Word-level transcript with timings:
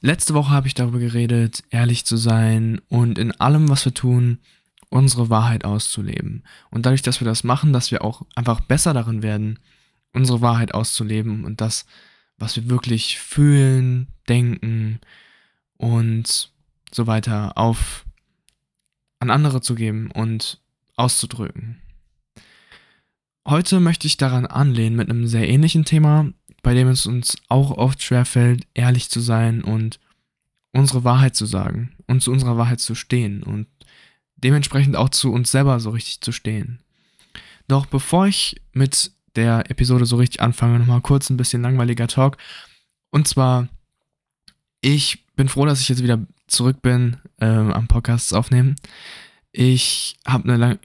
Letzte 0.00 0.34
Woche 0.34 0.50
habe 0.50 0.66
ich 0.66 0.74
darüber 0.74 0.98
geredet, 0.98 1.62
ehrlich 1.70 2.04
zu 2.04 2.16
sein 2.16 2.80
und 2.88 3.18
in 3.18 3.32
allem, 3.32 3.68
was 3.68 3.84
wir 3.84 3.94
tun, 3.94 4.38
unsere 4.90 5.30
Wahrheit 5.30 5.64
auszuleben. 5.64 6.44
Und 6.70 6.86
dadurch, 6.86 7.02
dass 7.02 7.20
wir 7.20 7.24
das 7.24 7.44
machen, 7.44 7.72
dass 7.72 7.90
wir 7.90 8.04
auch 8.04 8.22
einfach 8.34 8.60
besser 8.60 8.94
darin 8.94 9.22
werden, 9.22 9.58
unsere 10.12 10.40
Wahrheit 10.40 10.74
auszuleben 10.74 11.44
und 11.44 11.60
das, 11.60 11.86
was 12.38 12.56
wir 12.56 12.68
wirklich 12.68 13.18
fühlen, 13.18 14.08
denken 14.28 15.00
und 15.76 16.50
so 16.92 17.06
weiter 17.06 17.56
auf 17.56 18.04
an 19.18 19.30
andere 19.30 19.60
zu 19.60 19.74
geben 19.74 20.10
und 20.10 20.60
auszudrücken. 20.96 21.80
Heute 23.46 23.80
möchte 23.80 24.06
ich 24.06 24.16
daran 24.16 24.46
anlehnen 24.46 24.96
mit 24.96 25.08
einem 25.08 25.26
sehr 25.26 25.48
ähnlichen 25.48 25.84
Thema, 25.84 26.32
bei 26.66 26.74
dem 26.74 26.88
es 26.88 27.06
uns 27.06 27.36
auch 27.48 27.70
oft 27.70 28.02
schwerfällt, 28.02 28.66
ehrlich 28.74 29.08
zu 29.08 29.20
sein 29.20 29.62
und 29.62 30.00
unsere 30.72 31.04
Wahrheit 31.04 31.36
zu 31.36 31.46
sagen 31.46 31.94
und 32.08 32.22
zu 32.22 32.32
unserer 32.32 32.58
Wahrheit 32.58 32.80
zu 32.80 32.96
stehen 32.96 33.44
und 33.44 33.68
dementsprechend 34.34 34.96
auch 34.96 35.10
zu 35.10 35.32
uns 35.32 35.52
selber 35.52 35.78
so 35.78 35.90
richtig 35.90 36.22
zu 36.22 36.32
stehen. 36.32 36.80
Doch 37.68 37.86
bevor 37.86 38.26
ich 38.26 38.60
mit 38.72 39.12
der 39.36 39.70
Episode 39.70 40.06
so 40.06 40.16
richtig 40.16 40.40
anfange, 40.40 40.80
nochmal 40.80 41.02
kurz 41.02 41.30
ein 41.30 41.36
bisschen 41.36 41.62
langweiliger 41.62 42.08
Talk. 42.08 42.36
Und 43.10 43.28
zwar, 43.28 43.68
ich 44.80 45.24
bin 45.36 45.48
froh, 45.48 45.66
dass 45.66 45.80
ich 45.80 45.88
jetzt 45.88 46.02
wieder 46.02 46.26
zurück 46.48 46.82
bin 46.82 47.18
äh, 47.38 47.46
am 47.46 47.86
Podcast 47.86 48.34
aufnehmen. 48.34 48.74
Ich 49.52 50.16
habe 50.26 50.42
eine 50.42 50.56
lange 50.56 50.80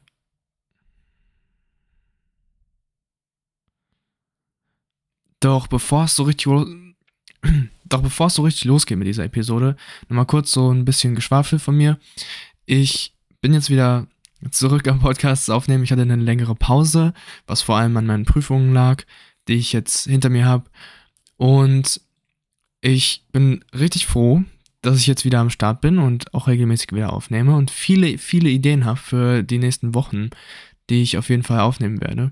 Doch 5.41 5.67
bevor 5.67 6.05
es 6.05 6.15
so 6.15 6.23
richtig 6.23 6.47
doch 7.89 8.01
bevor 8.01 8.27
es 8.27 8.35
so 8.35 8.43
richtig 8.43 8.65
losgeht 8.65 8.97
mit 8.97 9.07
dieser 9.07 9.25
Episode, 9.25 9.75
nochmal 10.07 10.25
kurz 10.25 10.51
so 10.51 10.71
ein 10.71 10.85
bisschen 10.85 11.15
Geschwafel 11.15 11.59
von 11.59 11.75
mir. 11.75 11.99
Ich 12.65 13.13
bin 13.41 13.53
jetzt 13.53 13.69
wieder 13.69 14.07
zurück 14.51 14.87
am 14.87 14.99
Podcast 14.99 15.51
aufnehmen. 15.51 15.83
Ich 15.83 15.91
hatte 15.91 16.03
eine 16.03 16.15
längere 16.15 16.55
Pause, 16.55 17.13
was 17.47 17.61
vor 17.61 17.77
allem 17.77 17.97
an 17.97 18.05
meinen 18.05 18.25
Prüfungen 18.25 18.73
lag, 18.73 19.03
die 19.47 19.55
ich 19.55 19.73
jetzt 19.73 20.05
hinter 20.05 20.29
mir 20.29 20.45
habe. 20.45 20.69
Und 21.37 22.01
ich 22.81 23.25
bin 23.31 23.63
richtig 23.77 24.05
froh, 24.05 24.43
dass 24.81 24.97
ich 24.97 25.07
jetzt 25.07 25.25
wieder 25.25 25.39
am 25.39 25.49
Start 25.49 25.81
bin 25.81 25.99
und 25.99 26.33
auch 26.33 26.47
regelmäßig 26.47 26.93
wieder 26.93 27.13
aufnehme 27.13 27.55
und 27.55 27.71
viele, 27.71 28.17
viele 28.17 28.49
Ideen 28.49 28.85
habe 28.85 28.97
für 28.97 29.43
die 29.43 29.59
nächsten 29.59 29.93
Wochen, 29.93 30.29
die 30.89 31.01
ich 31.01 31.17
auf 31.17 31.29
jeden 31.29 31.43
Fall 31.43 31.59
aufnehmen 31.59 32.01
werde. 32.01 32.31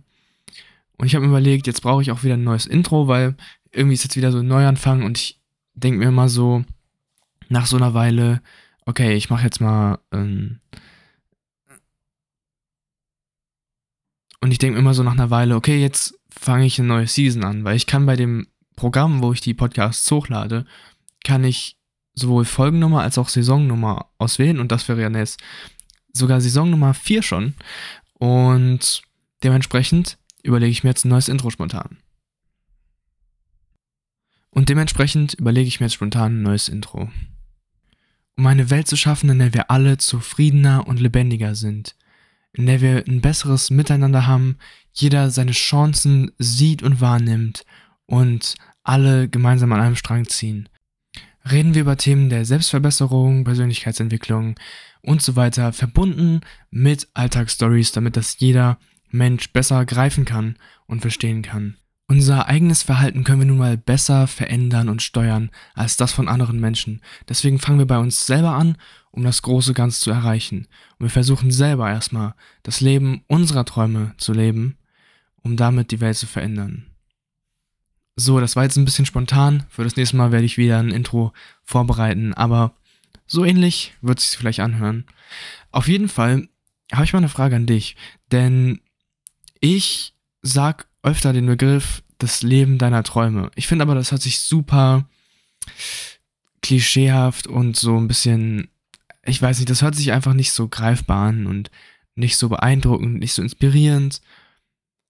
Und 1.00 1.08
ich 1.08 1.16
habe 1.16 1.26
mir 1.26 1.30
überlegt, 1.30 1.66
jetzt 1.66 1.82
brauche 1.82 2.02
ich 2.02 2.12
auch 2.12 2.24
wieder 2.24 2.36
ein 2.36 2.44
neues 2.44 2.68
Intro, 2.68 3.08
weil 3.08 3.36
irgendwie 3.72 3.94
ist 3.94 4.04
jetzt 4.04 4.18
wieder 4.18 4.32
so 4.32 4.40
ein 4.40 4.48
Neuanfang 4.48 5.02
und 5.04 5.18
ich 5.18 5.42
denke 5.74 6.00
mir 6.00 6.10
immer 6.10 6.28
so, 6.28 6.64
nach 7.48 7.66
so 7.66 7.78
einer 7.78 7.94
Weile, 7.94 8.42
okay, 8.86 9.16
ich 9.16 9.30
mache 9.30 9.46
jetzt 9.46 9.62
mal. 9.62 10.00
Ähm 10.12 10.60
und 14.42 14.52
ich 14.52 14.58
denke 14.58 14.74
mir 14.74 14.82
immer 14.82 14.94
so 14.94 15.04
nach 15.04 15.14
einer 15.14 15.30
Weile, 15.30 15.56
okay, 15.56 15.82
jetzt 15.82 16.20
fange 16.30 16.66
ich 16.66 16.78
eine 16.80 16.90
neue 16.90 17.08
Season 17.08 17.44
an, 17.44 17.64
weil 17.64 17.78
ich 17.78 17.88
kann 17.88 18.06
bei 18.06 18.18
dem 18.18 18.48
Programm, 18.76 19.22
wo 19.22 19.32
ich 19.34 19.42
die 19.42 19.54
Podcasts 19.54 20.10
hochlade, 20.12 20.66
kann 21.24 21.44
ich 21.44 21.78
sowohl 22.14 22.44
Folgennummer 22.44 23.02
als 23.02 23.18
auch 23.18 23.30
Saisonnummer 23.30 24.12
auswählen 24.18 24.60
und 24.60 24.72
das 24.72 24.88
wäre 24.90 25.02
ja 25.02 25.10
jetzt 25.10 25.42
sogar 26.12 26.42
Saisonnummer 26.42 26.94
4 26.94 27.24
schon. 27.24 27.54
Und 28.14 29.02
dementsprechend 29.44 30.19
überlege 30.44 30.72
ich 30.72 30.84
mir 30.84 30.90
jetzt 30.92 31.06
ein 31.06 31.10
neues 31.10 31.28
Intro 31.28 31.50
spontan. 31.50 31.98
Und 34.52 34.70
dementsprechend 34.70 35.36
überlege 35.36 35.68
ich 35.68 35.80
mir 35.80 35.86
jetzt 35.86 35.94
spontan 35.94 36.40
ein 36.40 36.44
neues 36.44 36.70
Intro. 36.70 37.10
Um 38.36 38.48
eine 38.48 38.70
Welt 38.70 38.88
zu 38.88 38.96
schaffen, 38.96 39.30
in 39.30 39.40
der 39.40 39.54
wir 39.54 39.70
alle 39.70 39.98
zufriedener 39.98 40.88
und 40.88 41.00
lebendiger 41.00 41.56
sind, 41.56 41.96
in 42.54 42.66
der 42.66 42.82
wir 42.82 43.04
ein 43.08 43.22
besseres 43.22 43.70
Miteinander 43.70 44.26
haben, 44.26 44.58
jeder 44.94 45.30
seine 45.30 45.52
Chancen 45.52 46.32
sieht 46.40 46.82
und 46.82 47.02
wahrnimmt 47.02 47.66
und 48.06 48.56
alle 48.84 49.30
gemeinsam 49.30 49.72
an 49.72 49.82
einem 49.82 49.96
Strang 49.96 50.28
ziehen. 50.28 50.68
Reden 51.50 51.74
wir 51.74 51.82
über 51.82 51.98
Themen 51.98 52.30
der 52.30 52.46
Selbstverbesserung, 52.46 53.44
Persönlichkeitsentwicklung 53.44 54.56
und 55.02 55.22
so 55.22 55.36
weiter, 55.36 55.74
verbunden 55.74 56.42
mit 56.70 57.08
Alltagsstories, 57.14 57.92
damit 57.92 58.18
das 58.18 58.40
jeder 58.40 58.78
Mensch 59.12 59.52
besser 59.52 59.86
greifen 59.86 60.26
kann 60.26 60.58
und 60.86 61.02
verstehen 61.02 61.42
kann. 61.42 61.78
Unser 62.08 62.48
eigenes 62.48 62.82
Verhalten 62.82 63.24
können 63.24 63.42
wir 63.42 63.46
nun 63.46 63.60
mal 63.60 63.78
besser 63.78 64.26
verändern 64.26 64.90
und 64.90 65.04
steuern 65.04 65.52
als 65.76 65.96
das 65.96 66.12
von 66.12 66.28
anderen 66.28 66.60
Menschen. 66.60 67.02
Deswegen 67.28 67.60
fangen 67.60 67.78
wir 67.78 67.86
bei 67.86 68.00
uns 68.00 68.26
selber 68.26 68.54
an, 68.54 68.78
um 69.12 69.24
das 69.24 69.44
große 69.44 69.76
Ganz 69.76 70.00
zu 70.00 70.10
erreichen. 70.10 70.68
Und 70.98 71.06
wir 71.06 71.12
versuchen 71.12 71.52
selber 71.52 71.88
erstmal 71.88 72.34
das 72.64 72.82
Leben 72.82 73.24
unserer 73.28 73.64
Träume 73.64 74.14
zu 74.18 74.34
leben, 74.34 74.78
um 75.44 75.56
damit 75.56 75.92
die 75.92 76.02
Welt 76.02 76.18
zu 76.18 76.26
verändern. 76.26 76.88
So, 78.16 78.40
das 78.40 78.56
war 78.56 78.64
jetzt 78.64 78.76
ein 78.78 78.86
bisschen 78.86 79.06
spontan. 79.06 79.66
Für 79.70 79.84
das 79.84 79.96
nächste 79.96 80.18
Mal 80.18 80.32
werde 80.32 80.46
ich 80.46 80.58
wieder 80.58 80.80
ein 80.80 80.90
Intro 80.90 81.32
vorbereiten, 81.64 82.34
aber 82.34 82.74
so 83.28 83.46
ähnlich 83.46 83.94
wird 84.02 84.18
es 84.18 84.32
sich 84.32 84.40
vielleicht 84.40 84.62
anhören. 84.62 85.06
Auf 85.72 85.88
jeden 85.88 86.10
Fall 86.10 86.50
habe 86.92 87.04
ich 87.04 87.14
mal 87.14 87.20
eine 87.20 87.30
Frage 87.30 87.56
an 87.56 87.68
dich, 87.68 87.96
denn 88.32 88.82
ich 89.60 90.14
sag 90.42 90.88
öfter 91.04 91.34
den 91.34 91.46
Begriff 91.46 92.04
das 92.18 92.44
Leben 92.44 92.78
deiner 92.78 93.04
Träume. 93.04 93.52
Ich 93.56 93.68
finde 93.68 93.84
aber, 93.84 93.96
das 93.96 94.12
hört 94.12 94.22
sich 94.22 94.40
super 94.40 95.06
klischeehaft 96.62 97.48
und 97.48 97.78
so 97.78 97.98
ein 97.98 98.08
bisschen, 98.08 98.70
ich 99.24 99.42
weiß 99.42 99.60
nicht, 99.60 99.70
das 99.70 99.82
hört 99.82 99.96
sich 99.96 100.12
einfach 100.12 100.34
nicht 100.34 100.52
so 100.52 100.68
greifbar 100.68 101.30
an 101.30 101.48
und 101.48 101.72
nicht 102.16 102.38
so 102.38 102.50
beeindruckend, 102.50 103.20
nicht 103.20 103.34
so 103.34 103.42
inspirierend. 103.42 104.22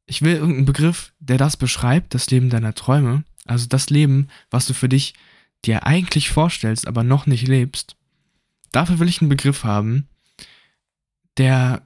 Ich 0.05 0.21
will 0.21 0.35
irgendeinen 0.35 0.65
Begriff, 0.65 1.13
der 1.19 1.37
das 1.37 1.57
beschreibt, 1.57 2.13
das 2.13 2.29
Leben 2.29 2.49
deiner 2.49 2.75
Träume, 2.75 3.23
also 3.45 3.67
das 3.67 3.89
Leben, 3.89 4.29
was 4.51 4.67
du 4.67 4.73
für 4.73 4.89
dich 4.89 5.15
dir 5.65 5.85
eigentlich 5.85 6.29
vorstellst, 6.29 6.87
aber 6.87 7.03
noch 7.03 7.25
nicht 7.25 7.47
lebst. 7.47 7.95
Dafür 8.71 8.99
will 8.99 9.09
ich 9.09 9.21
einen 9.21 9.29
Begriff 9.29 9.63
haben, 9.63 10.07
der 11.37 11.81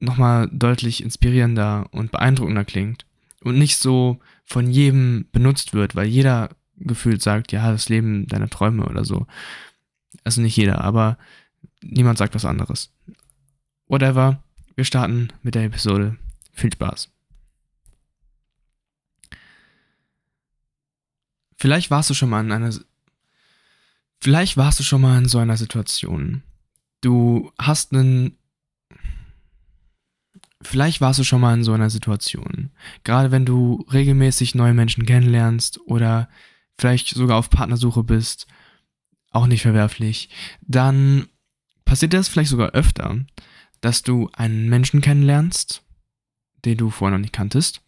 nochmal 0.00 0.48
deutlich 0.52 1.02
inspirierender 1.02 1.88
und 1.92 2.10
beeindruckender 2.10 2.64
klingt 2.64 3.06
und 3.42 3.58
nicht 3.58 3.78
so 3.78 4.18
von 4.44 4.70
jedem 4.70 5.26
benutzt 5.32 5.72
wird, 5.74 5.94
weil 5.94 6.06
jeder 6.06 6.50
gefühlt 6.76 7.22
sagt, 7.22 7.52
ja, 7.52 7.70
das 7.70 7.88
Leben 7.88 8.26
deiner 8.26 8.48
Träume 8.48 8.86
oder 8.86 9.04
so. 9.04 9.26
Also 10.24 10.40
nicht 10.40 10.56
jeder, 10.56 10.80
aber 10.80 11.18
niemand 11.82 12.18
sagt 12.18 12.34
was 12.34 12.44
anderes. 12.44 12.92
Whatever, 13.86 14.42
wir 14.74 14.84
starten 14.84 15.28
mit 15.42 15.54
der 15.54 15.64
Episode. 15.64 16.16
Viel 16.52 16.72
Spaß. 16.72 17.10
Vielleicht 21.56 21.90
warst 21.90 22.08
du 22.08 22.14
schon 22.14 22.30
mal 22.30 22.42
in 22.42 22.52
einer 22.52 22.72
Vielleicht 24.22 24.56
warst 24.56 24.78
du 24.78 24.82
schon 24.82 25.00
mal 25.00 25.16
in 25.18 25.28
so 25.28 25.38
einer 25.38 25.56
Situation. 25.56 26.42
Du 27.00 27.52
hast 27.58 27.94
einen 27.94 28.36
Vielleicht 30.62 31.00
warst 31.00 31.18
du 31.18 31.24
schon 31.24 31.40
mal 31.40 31.54
in 31.54 31.64
so 31.64 31.72
einer 31.72 31.90
Situation. 31.90 32.70
Gerade 33.04 33.30
wenn 33.30 33.46
du 33.46 33.86
regelmäßig 33.92 34.54
neue 34.54 34.74
Menschen 34.74 35.06
kennenlernst 35.06 35.80
oder 35.86 36.28
vielleicht 36.78 37.08
sogar 37.08 37.38
auf 37.38 37.50
Partnersuche 37.50 38.02
bist, 38.02 38.46
auch 39.30 39.46
nicht 39.46 39.62
verwerflich, 39.62 40.28
dann 40.60 41.28
passiert 41.84 42.12
das 42.12 42.28
vielleicht 42.28 42.50
sogar 42.50 42.70
öfter, 42.70 43.24
dass 43.80 44.02
du 44.02 44.28
einen 44.32 44.68
Menschen 44.68 45.00
kennenlernst, 45.00 45.82
den 46.64 46.76
du 46.76 46.90
vorher 46.90 47.16
noch 47.16 47.22
nicht 47.22 47.32
kanntest, 47.32 47.82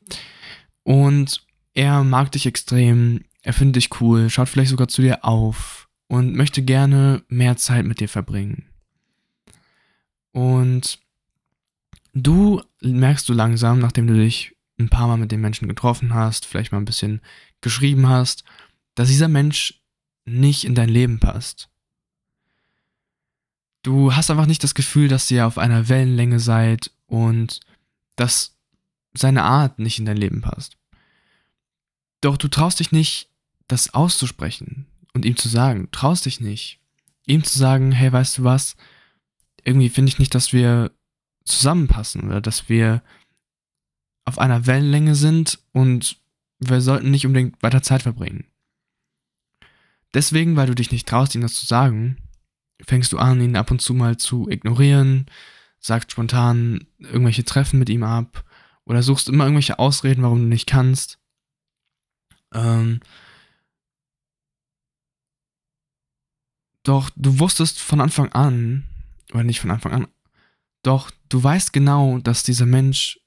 und 0.84 1.44
er 1.74 2.04
mag 2.04 2.32
dich 2.32 2.46
extrem, 2.46 3.24
er 3.42 3.52
findet 3.52 3.76
dich 3.76 4.00
cool, 4.00 4.30
schaut 4.30 4.48
vielleicht 4.48 4.70
sogar 4.70 4.88
zu 4.88 5.02
dir 5.02 5.24
auf 5.24 5.88
und 6.08 6.34
möchte 6.34 6.62
gerne 6.62 7.22
mehr 7.28 7.56
Zeit 7.56 7.86
mit 7.86 8.00
dir 8.00 8.08
verbringen. 8.08 8.66
Und 10.32 10.98
du 12.12 12.62
merkst 12.80 13.28
du 13.28 13.32
langsam, 13.32 13.78
nachdem 13.78 14.06
du 14.06 14.14
dich 14.14 14.56
ein 14.78 14.88
paar 14.88 15.06
Mal 15.06 15.16
mit 15.16 15.32
dem 15.32 15.40
Menschen 15.40 15.68
getroffen 15.68 16.14
hast, 16.14 16.46
vielleicht 16.46 16.72
mal 16.72 16.78
ein 16.78 16.84
bisschen 16.84 17.20
geschrieben 17.60 18.08
hast, 18.08 18.44
dass 18.94 19.08
dieser 19.08 19.28
Mensch 19.28 19.82
nicht 20.24 20.64
in 20.64 20.74
dein 20.74 20.88
Leben 20.88 21.20
passt. 21.20 21.68
Du 23.82 24.14
hast 24.14 24.30
einfach 24.30 24.46
nicht 24.46 24.62
das 24.62 24.74
Gefühl, 24.74 25.08
dass 25.08 25.30
ihr 25.30 25.46
auf 25.46 25.58
einer 25.58 25.88
Wellenlänge 25.88 26.38
seid 26.38 26.92
und 27.06 27.60
dass 28.16 28.56
seine 29.14 29.42
Art 29.42 29.78
nicht 29.78 29.98
in 29.98 30.04
dein 30.04 30.16
Leben 30.16 30.40
passt. 30.40 30.76
Doch 32.20 32.36
du 32.36 32.48
traust 32.48 32.80
dich 32.80 32.92
nicht, 32.92 33.28
das 33.66 33.94
auszusprechen 33.94 34.86
und 35.12 35.24
ihm 35.24 35.36
zu 35.36 35.48
sagen. 35.48 35.82
Du 35.82 35.90
traust 35.90 36.26
dich 36.26 36.40
nicht, 36.40 36.80
ihm 37.26 37.42
zu 37.42 37.58
sagen, 37.58 37.90
hey, 37.92 38.12
weißt 38.12 38.38
du 38.38 38.44
was? 38.44 38.76
Irgendwie 39.64 39.88
finde 39.88 40.10
ich 40.10 40.18
nicht, 40.18 40.34
dass 40.34 40.52
wir 40.52 40.92
zusammenpassen 41.44 42.22
oder 42.24 42.40
dass 42.40 42.68
wir 42.68 43.02
auf 44.24 44.38
einer 44.38 44.66
Wellenlänge 44.66 45.14
sind 45.14 45.58
und 45.72 46.20
wir 46.60 46.80
sollten 46.80 47.10
nicht 47.10 47.26
unbedingt 47.26 47.62
weiter 47.62 47.82
Zeit 47.82 48.02
verbringen. 48.02 48.44
deswegen, 50.14 50.56
weil 50.56 50.66
du 50.66 50.74
dich 50.74 50.92
nicht 50.92 51.08
traust, 51.08 51.34
ihm 51.34 51.40
das 51.40 51.54
zu 51.54 51.66
sagen, 51.66 52.18
fängst 52.82 53.12
du 53.12 53.18
an, 53.18 53.40
ihn 53.40 53.56
ab 53.56 53.70
und 53.70 53.80
zu 53.80 53.94
mal 53.94 54.16
zu 54.16 54.48
ignorieren, 54.48 55.26
sagst 55.78 56.12
spontan 56.12 56.86
irgendwelche 56.98 57.44
Treffen 57.44 57.78
mit 57.78 57.88
ihm 57.88 58.02
ab 58.02 58.44
oder 58.84 59.02
suchst 59.02 59.28
immer 59.28 59.44
irgendwelche 59.44 59.78
Ausreden, 59.78 60.22
warum 60.22 60.40
du 60.40 60.46
nicht 60.46 60.68
kannst. 60.68 61.18
Ähm, 62.52 63.00
doch 66.82 67.10
du 67.16 67.38
wusstest 67.38 67.80
von 67.80 68.00
Anfang 68.00 68.32
an, 68.32 68.84
oder 69.32 69.44
nicht 69.44 69.60
von 69.60 69.70
Anfang 69.70 69.92
an, 69.92 70.08
doch 70.82 71.10
du 71.28 71.42
weißt 71.42 71.72
genau, 71.72 72.18
dass 72.18 72.42
dieser 72.42 72.66
Mensch 72.66 73.20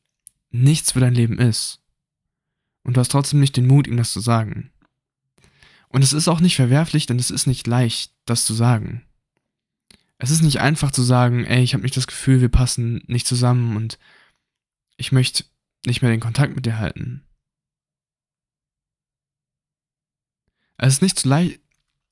nichts 0.52 0.92
für 0.92 1.00
dein 1.00 1.16
Leben 1.16 1.40
ist. 1.40 1.82
Und 2.84 2.96
du 2.96 3.00
hast 3.00 3.12
trotzdem 3.12 3.40
nicht 3.40 3.58
den 3.58 3.68
Mut, 3.68 3.88
ihm 3.88 3.98
das 3.98 4.12
zu 4.14 4.20
sagen. 4.20 4.72
Und 5.90 6.04
es 6.04 6.14
ist 6.14 6.28
auch 6.28 6.40
nicht 6.40 6.56
verwerflich, 6.56 7.06
denn 7.06 7.18
es 7.18 7.32
ist 7.32 7.48
nicht 7.48 7.68
leicht, 7.68 8.14
das 8.26 8.46
zu 8.46 8.54
sagen. 8.54 9.04
Es 10.18 10.30
ist 10.30 10.42
nicht 10.42 10.60
einfach 10.60 10.92
zu 10.92 11.02
sagen, 11.02 11.46
ey, 11.46 11.64
ich 11.64 11.74
habe 11.74 11.84
nicht 11.84 11.98
das 11.98 12.08
Gefühl, 12.08 12.42
wir 12.42 12.50
passen 12.50 13.04
nicht 13.08 13.28
zusammen 13.28 13.76
und 13.76 13.98
ich 14.98 15.12
möchte 15.12 15.46
nicht 15.86 16.02
mehr 16.02 16.12
den 16.12 16.20
Kontakt 16.20 16.56
mit 16.56 16.66
dir 16.66 16.78
halten. 16.78 17.26
Es 20.78 20.96
ist 20.96 21.02
nicht 21.02 21.20
so 21.20 21.30
leicht, 21.30 21.60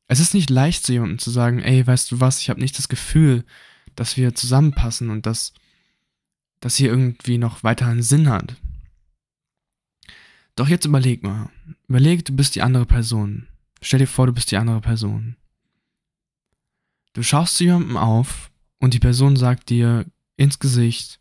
es 0.07 0.19
ist 0.19 0.33
nicht 0.33 0.49
leicht 0.49 0.85
zu 0.85 0.93
jemandem 0.93 1.19
zu 1.19 1.31
sagen, 1.31 1.59
ey, 1.59 1.85
weißt 1.85 2.11
du 2.11 2.19
was, 2.19 2.39
ich 2.39 2.49
habe 2.49 2.59
nicht 2.59 2.77
das 2.77 2.87
Gefühl, 2.87 3.45
dass 3.95 4.17
wir 4.17 4.35
zusammenpassen 4.35 5.09
und 5.09 5.25
dass 5.25 5.53
das 6.59 6.75
hier 6.75 6.89
irgendwie 6.89 7.37
noch 7.37 7.63
weiter 7.63 7.87
einen 7.87 8.03
Sinn 8.03 8.29
hat. 8.29 8.55
Doch 10.55 10.67
jetzt 10.67 10.85
überleg 10.85 11.23
mal. 11.23 11.49
Überleg, 11.87 12.25
du 12.25 12.35
bist 12.35 12.55
die 12.55 12.61
andere 12.61 12.85
Person. 12.85 13.47
Stell 13.81 13.99
dir 13.99 14.07
vor, 14.07 14.27
du 14.27 14.33
bist 14.33 14.51
die 14.51 14.57
andere 14.57 14.81
Person. 14.81 15.35
Du 17.13 17.21
schaust 17.23 17.55
zu 17.55 17.63
jemandem 17.65 17.97
auf 17.97 18.51
und 18.79 18.93
die 18.93 18.99
Person 18.99 19.35
sagt 19.35 19.69
dir 19.69 20.05
ins 20.37 20.59
Gesicht, 20.59 21.19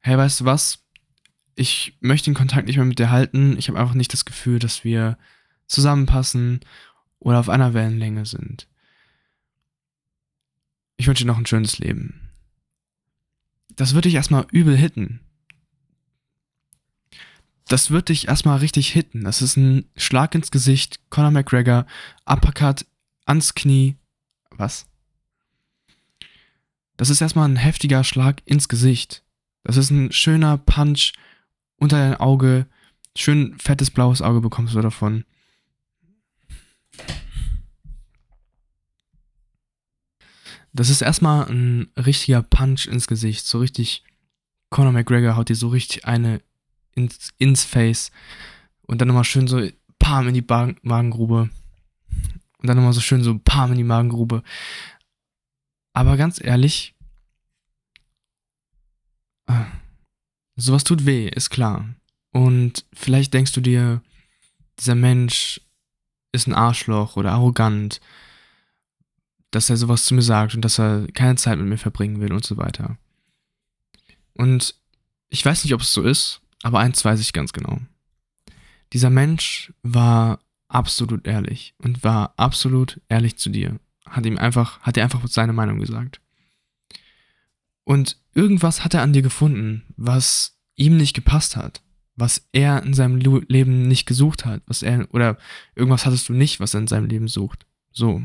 hey, 0.00 0.16
weißt 0.16 0.40
du 0.40 0.44
was? 0.44 0.84
Ich 1.54 1.96
möchte 2.00 2.30
den 2.30 2.34
Kontakt 2.34 2.66
nicht 2.66 2.76
mehr 2.76 2.86
mit 2.86 2.98
dir 2.98 3.10
halten. 3.10 3.56
Ich 3.58 3.68
habe 3.68 3.78
einfach 3.78 3.94
nicht 3.94 4.12
das 4.12 4.24
Gefühl, 4.24 4.58
dass 4.58 4.84
wir 4.84 5.18
zusammenpassen 5.66 6.60
oder 7.18 7.38
auf 7.38 7.48
einer 7.48 7.74
Wellenlänge 7.74 8.26
sind. 8.26 8.66
Ich 11.02 11.08
wünsche 11.08 11.24
dir 11.24 11.32
noch 11.32 11.38
ein 11.38 11.46
schönes 11.46 11.80
Leben. 11.80 12.30
Das 13.74 13.92
würde 13.92 14.08
dich 14.08 14.14
erstmal 14.14 14.46
übel 14.52 14.76
hitten. 14.76 15.18
Das 17.66 17.90
wird 17.90 18.08
dich 18.08 18.28
erstmal 18.28 18.58
richtig 18.58 18.92
hitten. 18.92 19.24
Das 19.24 19.42
ist 19.42 19.56
ein 19.56 19.90
Schlag 19.96 20.32
ins 20.36 20.52
Gesicht, 20.52 21.00
Conor 21.10 21.32
McGregor, 21.32 21.86
Uppercut 22.24 22.86
ans 23.24 23.54
Knie. 23.56 23.96
Was? 24.52 24.86
Das 26.96 27.10
ist 27.10 27.20
erstmal 27.20 27.48
ein 27.48 27.56
heftiger 27.56 28.04
Schlag 28.04 28.40
ins 28.44 28.68
Gesicht. 28.68 29.24
Das 29.64 29.76
ist 29.76 29.90
ein 29.90 30.12
schöner 30.12 30.56
Punch 30.56 31.14
unter 31.78 31.96
dein 31.96 32.14
Auge. 32.14 32.68
Schön 33.16 33.58
fettes 33.58 33.90
blaues 33.90 34.22
Auge 34.22 34.40
bekommst 34.40 34.76
du 34.76 34.80
davon. 34.80 35.24
Das 40.72 40.88
ist 40.88 41.02
erstmal 41.02 41.50
ein 41.50 41.90
richtiger 41.96 42.42
Punch 42.42 42.86
ins 42.86 43.06
Gesicht. 43.06 43.46
So 43.46 43.58
richtig. 43.58 44.04
Conor 44.70 44.92
McGregor 44.92 45.36
haut 45.36 45.50
dir 45.50 45.54
so 45.54 45.68
richtig 45.68 46.06
eine 46.06 46.40
ins, 46.94 47.30
ins 47.38 47.64
Face. 47.64 48.10
Und 48.82 49.00
dann 49.00 49.08
nochmal 49.08 49.24
schön 49.24 49.46
so 49.46 49.68
Pam 49.98 50.28
in 50.28 50.34
die 50.34 50.44
Magengrube. 50.82 51.50
Und 52.58 52.66
dann 52.66 52.76
nochmal 52.76 52.92
so 52.92 53.00
schön 53.00 53.22
so 53.22 53.38
Pam 53.38 53.72
in 53.72 53.78
die 53.78 53.84
Magengrube. 53.84 54.42
Aber 55.92 56.16
ganz 56.16 56.42
ehrlich, 56.42 56.94
äh, 59.46 59.64
sowas 60.56 60.84
tut 60.84 61.04
weh, 61.04 61.28
ist 61.28 61.50
klar. 61.50 61.86
Und 62.32 62.86
vielleicht 62.94 63.34
denkst 63.34 63.52
du 63.52 63.60
dir, 63.60 64.02
dieser 64.78 64.94
Mensch 64.94 65.60
ist 66.32 66.46
ein 66.46 66.54
Arschloch 66.54 67.16
oder 67.16 67.32
arrogant 67.32 68.00
dass 69.52 69.70
er 69.70 69.76
sowas 69.76 70.04
zu 70.04 70.14
mir 70.14 70.22
sagt 70.22 70.54
und 70.54 70.62
dass 70.62 70.80
er 70.80 71.06
keine 71.12 71.36
Zeit 71.36 71.58
mit 71.58 71.68
mir 71.68 71.78
verbringen 71.78 72.20
will 72.20 72.32
und 72.32 72.44
so 72.44 72.56
weiter. 72.56 72.98
Und 74.34 74.74
ich 75.28 75.44
weiß 75.44 75.62
nicht, 75.62 75.74
ob 75.74 75.82
es 75.82 75.92
so 75.92 76.02
ist, 76.02 76.40
aber 76.62 76.80
eins 76.80 77.04
weiß 77.04 77.20
ich 77.20 77.32
ganz 77.32 77.52
genau. 77.52 77.78
Dieser 78.92 79.10
Mensch 79.10 79.72
war 79.82 80.40
absolut 80.68 81.26
ehrlich 81.26 81.74
und 81.78 82.02
war 82.02 82.34
absolut 82.36 83.00
ehrlich 83.08 83.36
zu 83.36 83.50
dir. 83.50 83.78
Hat 84.06 84.26
ihm 84.26 84.38
einfach, 84.38 84.80
hat 84.80 84.96
dir 84.96 85.04
einfach 85.04 85.26
seine 85.28 85.52
Meinung 85.52 85.78
gesagt. 85.78 86.20
Und 87.84 88.16
irgendwas 88.34 88.84
hat 88.84 88.94
er 88.94 89.02
an 89.02 89.12
dir 89.12 89.22
gefunden, 89.22 89.82
was 89.96 90.56
ihm 90.76 90.96
nicht 90.96 91.14
gepasst 91.14 91.56
hat, 91.56 91.82
was 92.16 92.48
er 92.52 92.82
in 92.82 92.94
seinem 92.94 93.16
Leben 93.16 93.88
nicht 93.88 94.06
gesucht 94.06 94.44
hat, 94.44 94.62
was 94.66 94.82
er, 94.82 95.12
oder 95.12 95.36
irgendwas 95.74 96.06
hattest 96.06 96.28
du 96.28 96.32
nicht, 96.32 96.60
was 96.60 96.74
er 96.74 96.80
in 96.80 96.88
seinem 96.88 97.06
Leben 97.06 97.28
sucht. 97.28 97.66
So. 97.90 98.22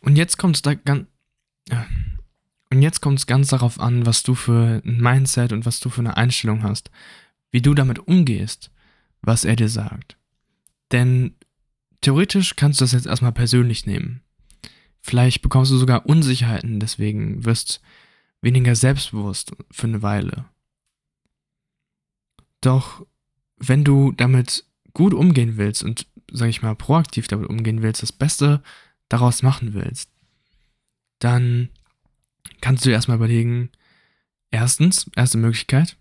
Und 0.00 0.16
jetzt 0.16 0.38
kommt 0.38 0.56
es 0.56 0.62
da 0.62 0.74
ganz. 0.74 1.06
Und 2.70 2.82
jetzt 2.82 3.00
kommt 3.00 3.18
es 3.18 3.26
ganz 3.26 3.48
darauf 3.48 3.80
an, 3.80 4.06
was 4.06 4.22
du 4.22 4.34
für 4.34 4.82
ein 4.84 5.00
Mindset 5.00 5.52
und 5.52 5.66
was 5.66 5.80
du 5.80 5.88
für 5.88 6.00
eine 6.00 6.16
Einstellung 6.16 6.62
hast, 6.62 6.90
wie 7.50 7.62
du 7.62 7.74
damit 7.74 8.00
umgehst, 8.00 8.70
was 9.22 9.44
er 9.44 9.56
dir 9.56 9.68
sagt. 9.68 10.16
Denn 10.92 11.34
theoretisch 12.00 12.56
kannst 12.56 12.80
du 12.80 12.84
das 12.84 12.92
jetzt 12.92 13.06
erstmal 13.06 13.32
persönlich 13.32 13.86
nehmen. 13.86 14.22
Vielleicht 15.00 15.42
bekommst 15.42 15.70
du 15.70 15.76
sogar 15.76 16.06
Unsicherheiten, 16.06 16.80
deswegen 16.80 17.44
wirst 17.44 17.80
weniger 18.42 18.74
selbstbewusst 18.74 19.52
für 19.70 19.86
eine 19.86 20.02
Weile. 20.02 20.46
Doch 22.60 23.06
wenn 23.56 23.84
du 23.84 24.12
damit 24.12 24.64
gut 24.92 25.14
umgehen 25.14 25.56
willst 25.56 25.82
und, 25.82 26.06
sag 26.32 26.48
ich 26.48 26.62
mal, 26.62 26.74
proaktiv 26.74 27.28
damit 27.28 27.48
umgehen 27.48 27.82
willst, 27.82 28.02
das 28.02 28.12
Beste 28.12 28.62
daraus 29.08 29.42
machen 29.42 29.74
willst, 29.74 30.10
dann 31.18 31.68
kannst 32.60 32.84
du 32.84 32.90
erstmal 32.90 33.16
überlegen, 33.16 33.70
erstens, 34.50 35.10
erste 35.16 35.38
Möglichkeit, 35.38 35.96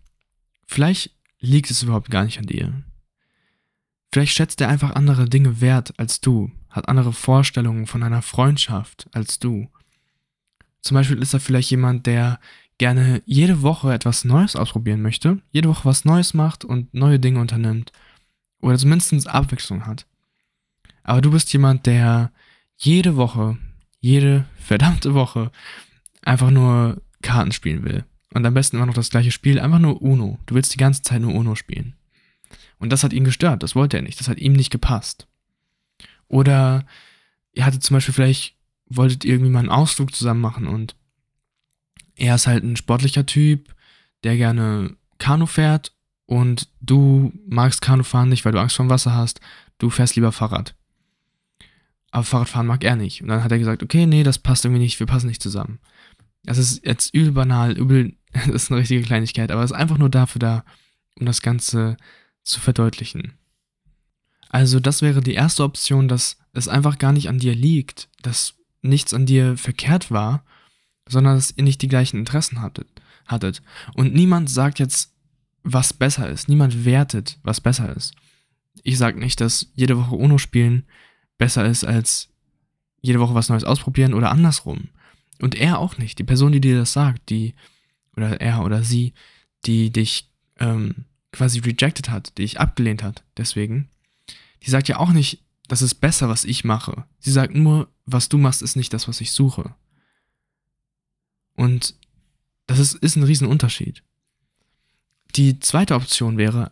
vielleicht 0.66 1.12
liegt 1.40 1.70
es 1.70 1.84
überhaupt 1.84 2.10
gar 2.10 2.24
nicht 2.24 2.40
an 2.40 2.46
dir. 2.46 2.84
Vielleicht 4.12 4.34
schätzt 4.34 4.62
er 4.62 4.70
einfach 4.70 4.96
andere 4.96 5.28
Dinge 5.28 5.62
wert 5.62 5.94
als 6.00 6.22
du, 6.22 6.52
hat 6.70 6.88
andere 6.88 7.14
Vorstellungen 7.14 7.86
von 7.86 8.02
einer 8.02 8.22
Freundschaft 8.22 9.08
als 9.12 9.40
du. 9.40 9.70
Zum 10.82 10.96
Beispiel 10.96 11.22
ist 11.22 11.34
er 11.34 11.40
vielleicht 11.40 11.72
jemand, 11.72 12.06
der 12.06 12.40
gerne 12.78 13.22
jede 13.26 13.62
Woche 13.62 13.94
etwas 13.94 14.26
Neues 14.26 14.56
ausprobieren 14.56 15.02
möchte, 15.02 15.42
jede 15.52 15.70
Woche 15.70 15.86
was 15.86 16.06
Neues 16.06 16.34
macht 16.34 16.64
und 16.64 16.94
neue 16.94 17.20
Dinge 17.20 17.40
unternimmt 17.40 17.92
oder 18.62 18.78
zumindest 18.78 19.28
Abwechslung 19.28 19.86
hat. 19.86 20.06
Aber 21.04 21.22
du 21.22 21.32
bist 21.32 21.52
jemand, 21.54 21.86
der 21.86 22.32
jede 22.78 23.16
Woche, 23.16 23.58
jede 24.00 24.46
verdammte 24.58 25.14
Woche 25.14 25.52
einfach 26.22 26.52
nur 26.52 27.02
Karten 27.22 27.52
spielen 27.52 27.84
will. 27.84 28.04
Und 28.34 28.46
am 28.46 28.54
besten 28.54 28.76
immer 28.76 28.86
noch 28.86 28.94
das 28.94 29.10
gleiche 29.10 29.32
Spiel, 29.32 29.60
einfach 29.60 29.80
nur 29.80 30.02
Uno. 30.02 30.40
Du 30.46 30.56
willst 30.56 30.74
die 30.74 30.78
ganze 30.78 31.02
Zeit 31.02 31.22
nur 31.22 31.34
Uno 31.34 31.56
spielen. 31.56 31.96
Und 32.78 32.92
das 32.92 33.04
hat 33.04 33.14
ihn 33.14 33.24
gestört, 33.24 33.64
das 33.64 33.76
wollte 33.76 33.98
er 33.98 34.04
nicht, 34.04 34.20
das 34.20 34.28
hat 34.28 34.38
ihm 34.38 34.54
nicht 34.54 34.72
gepasst. 34.72 35.28
Oder 36.28 36.86
ihr 37.54 37.66
hattet 37.66 37.84
zum 37.84 37.96
Beispiel 37.96 38.14
vielleicht, 38.14 38.56
wolltet 38.88 39.24
ihr 39.24 39.34
irgendwie 39.34 39.52
mal 39.52 39.60
einen 39.60 39.70
Ausflug 39.70 40.14
zusammen 40.14 40.42
machen 40.42 40.68
und 40.68 40.96
er 42.16 42.36
ist 42.36 42.48
halt 42.48 42.64
ein 42.64 42.76
sportlicher 42.76 43.26
Typ, 43.26 43.74
der 44.24 44.38
gerne 44.38 44.96
Kanu 45.18 45.46
fährt 45.46 45.94
und 46.26 46.70
du 46.82 47.32
magst 47.48 47.82
Kanufahren 47.82 48.30
nicht, 48.30 48.44
weil 48.46 48.52
du 48.52 48.60
Angst 48.60 48.76
vor 48.76 48.90
Wasser 48.90 49.14
hast, 49.14 49.40
du 49.78 49.90
fährst 49.90 50.16
lieber 50.16 50.32
Fahrrad 50.32 50.76
aber 52.12 52.24
Fahrradfahren 52.24 52.68
mag 52.68 52.84
er 52.84 52.96
nicht. 52.96 53.22
Und 53.22 53.28
dann 53.28 53.44
hat 53.44 53.52
er 53.52 53.60
gesagt, 53.60 53.84
okay, 53.84 54.06
nee, 54.06 54.24
das 54.24 54.40
passt 54.40 54.66
irgendwie 54.66 54.82
nicht, 54.82 55.00
wir 55.00 55.08
passen 55.08 55.28
nicht 55.28 55.42
zusammen. 55.42 55.80
Das 56.44 56.58
ist 56.58 56.86
jetzt 56.86 57.14
übel 57.14 57.32
banal, 57.32 57.78
übel, 57.78 58.16
das 58.34 58.48
ist 58.48 58.72
eine 58.72 58.80
richtige 58.82 59.02
Kleinigkeit, 59.02 59.52
aber 59.52 59.64
es 59.64 59.72
ist 59.72 59.78
einfach 59.78 59.98
nur 59.98 60.10
dafür 60.10 60.40
da, 60.40 60.66
um 61.20 61.26
das 61.26 61.42
Ganze 61.42 61.98
zu 62.44 62.60
verdeutlichen. 62.60 63.34
Also 64.50 64.80
das 64.80 65.02
wäre 65.02 65.22
die 65.22 65.34
erste 65.34 65.64
Option, 65.64 66.08
dass 66.08 66.38
es 66.54 66.68
einfach 66.68 66.98
gar 66.98 67.12
nicht 67.12 67.28
an 67.28 67.40
dir 67.40 67.56
liegt, 67.56 68.08
dass 68.22 68.56
nichts 68.82 69.14
an 69.14 69.26
dir 69.26 69.58
verkehrt 69.58 70.12
war, 70.12 70.46
sondern 71.10 71.36
dass 71.36 71.52
ihr 71.56 71.64
nicht 71.64 71.82
die 71.82 71.88
gleichen 71.88 72.18
Interessen 72.18 72.62
hattet. 72.62 72.88
hattet. 73.26 73.62
Und 73.94 74.14
niemand 74.14 74.50
sagt 74.50 74.80
jetzt, 74.80 75.12
was 75.64 75.94
besser 75.94 76.30
ist. 76.30 76.48
Niemand 76.48 76.86
wertet, 76.86 77.40
was 77.44 77.60
besser 77.60 77.96
ist. 77.96 78.14
Ich 78.84 78.98
sage 78.98 79.20
nicht, 79.20 79.42
dass 79.42 79.68
jede 79.74 79.98
Woche 79.98 80.16
UNO 80.16 80.38
spielen 80.38 80.86
besser 81.38 81.66
ist 81.66 81.84
als 81.84 82.30
jede 83.02 83.20
Woche 83.20 83.36
was 83.36 83.50
Neues 83.50 83.64
ausprobieren 83.64 84.14
oder 84.14 84.32
andersrum. 84.32 84.90
Und 85.40 85.56
er 85.56 85.80
auch 85.80 85.98
nicht. 85.98 86.18
Die 86.20 86.24
Person, 86.24 86.52
die 86.52 86.62
dir 86.62 86.78
das 86.78 86.94
sagt, 86.94 87.30
die, 87.30 87.54
oder 88.16 88.42
er 88.42 88.64
oder 88.64 88.84
sie, 88.84 89.14
die 89.66 89.92
dich 89.92 90.32
ähm, 90.60 91.06
quasi 91.32 91.60
rejected 91.60 92.10
hat, 92.10 92.38
die 92.38 92.44
dich 92.44 92.60
abgelehnt 92.60 93.04
hat, 93.04 93.24
deswegen, 93.38 93.90
die 94.64 94.70
sagt 94.70 94.88
ja 94.88 94.98
auch 94.98 95.12
nicht, 95.12 95.44
das 95.68 95.82
ist 95.82 95.96
besser, 95.96 96.30
was 96.30 96.46
ich 96.46 96.64
mache. 96.64 97.06
Sie 97.20 97.32
sagt 97.32 97.54
nur, 97.56 97.90
was 98.06 98.30
du 98.30 98.38
machst, 98.38 98.62
ist 98.62 98.76
nicht 98.76 98.94
das, 98.94 99.08
was 99.08 99.22
ich 99.22 99.32
suche. 99.32 99.76
Und 101.56 101.96
das 102.68 102.80
ist, 102.80 102.96
ist 102.96 103.16
ein 103.16 103.24
Riesenunterschied. 103.24 104.04
Die 105.36 105.60
zweite 105.60 105.96
Option 105.96 106.38
wäre, 106.38 106.72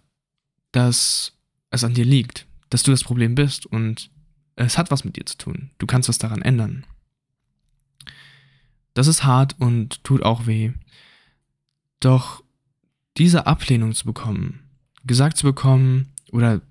dass 0.72 1.34
es 1.70 1.84
an 1.84 1.93
dir 1.93 2.05
liegt, 2.05 2.48
dass 2.70 2.84
du 2.84 2.91
das 2.91 3.03
Problem 3.03 3.36
bist 3.36 3.65
und 3.65 4.10
es 4.56 4.78
hat 4.78 4.92
was 4.92 5.04
mit 5.04 5.16
dir 5.16 5.26
zu 5.26 5.38
tun. 5.38 5.72
Du 5.78 5.86
kannst 5.86 6.10
was 6.10 6.18
daran 6.18 6.42
ändern. 6.42 6.86
Das 8.94 9.08
ist 9.08 9.24
hart 9.24 9.56
und 9.60 10.04
tut 10.04 10.24
auch 10.24 10.46
weh. 10.46 10.72
Doch 12.00 12.44
diese 13.18 13.48
Ablehnung 13.48 13.94
zu 13.94 14.06
bekommen, 14.06 14.70
gesagt 15.06 15.38
zu 15.38 15.46
bekommen 15.46 16.14
oder 16.32 16.62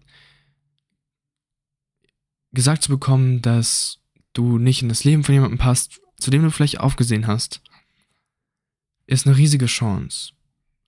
gesagt 2.53 2.83
zu 2.83 2.91
bekommen, 2.91 3.43
dass 3.43 4.01
du 4.33 4.59
nicht 4.59 4.83
in 4.83 4.89
das 4.89 5.05
Leben 5.05 5.25
von 5.25 5.35
jemandem 5.35 5.59
passt, 5.59 6.01
zu 6.19 6.31
dem 6.31 6.43
du 6.43 6.51
vielleicht 6.51 6.81
aufgesehen 6.81 7.27
hast, 7.27 7.61
ist 9.07 9.27
eine 9.27 9.37
riesige 9.37 9.67
Chance. 9.67 10.33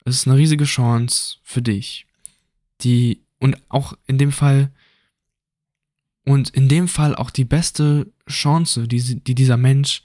Es 0.05 0.17
ist 0.17 0.29
eine 0.29 0.37
riesige 0.37 0.65
Chance 0.65 1.39
für 1.43 1.63
dich, 1.63 2.07
die 2.83 3.23
und 3.39 3.59
auch 3.69 3.97
in 4.07 4.19
dem 4.19 4.33
Fall 4.33 4.71
und 6.25 6.50
in 6.50 6.69
dem 6.69 6.88
Fall 6.88 7.14
auch 7.14 7.31
die 7.31 7.45
beste 7.45 8.11
Chance, 8.28 8.88
die, 8.88 9.21
die 9.21 9.35
dieser 9.35 9.57
Mensch 9.57 10.02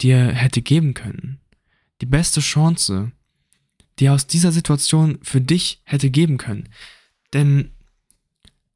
dir 0.00 0.32
hätte 0.32 0.62
geben 0.62 0.94
können. 0.94 1.40
Die 2.00 2.06
beste 2.06 2.40
Chance, 2.40 3.12
die 3.98 4.06
er 4.06 4.14
aus 4.14 4.26
dieser 4.26 4.52
Situation 4.52 5.18
für 5.22 5.40
dich 5.40 5.80
hätte 5.84 6.10
geben 6.10 6.38
können. 6.38 6.68
Denn 7.32 7.72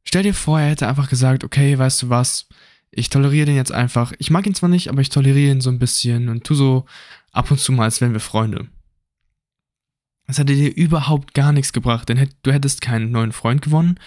stell 0.05 0.23
dir 0.23 0.35
vor, 0.35 0.61
er 0.61 0.71
hätte 0.71 0.89
einfach 0.89 1.09
gesagt, 1.09 1.45
okay, 1.45 1.79
weißt 1.79 2.03
du 2.03 2.09
was, 2.09 2.49
ich 2.91 3.09
toleriere 3.09 3.47
den 3.47 3.57
jetzt 3.57 3.73
einfach. 3.73 4.13
Ich 4.19 4.31
mag 4.31 4.47
ihn 4.47 4.55
zwar 4.55 4.69
nicht, 4.69 4.89
aber 4.89 5.01
ich 5.01 5.09
toleriere 5.09 5.53
ihn 5.53 5.61
so 5.61 5.71
ein 5.71 5.79
bisschen 5.79 6.29
und 6.29 6.45
tu 6.45 6.55
so 6.55 6.85
ab 7.33 7.51
und 7.51 7.59
zu 7.59 7.73
mal, 7.73 7.85
als 7.85 8.01
wären 8.01 8.13
wir 8.13 8.21
Freunde. 8.21 8.69
Das 10.27 10.39
hätte 10.39 10.55
dir 10.55 10.75
überhaupt 10.75 11.35
gar 11.35 11.53
nichts 11.53 11.73
gebracht, 11.73 12.09
denn 12.09 12.29
du 12.43 12.53
hättest 12.53 12.81
keinen 12.81 13.11
neuen 13.11 13.33
Freund 13.33 13.63
gewonnen 13.63 13.99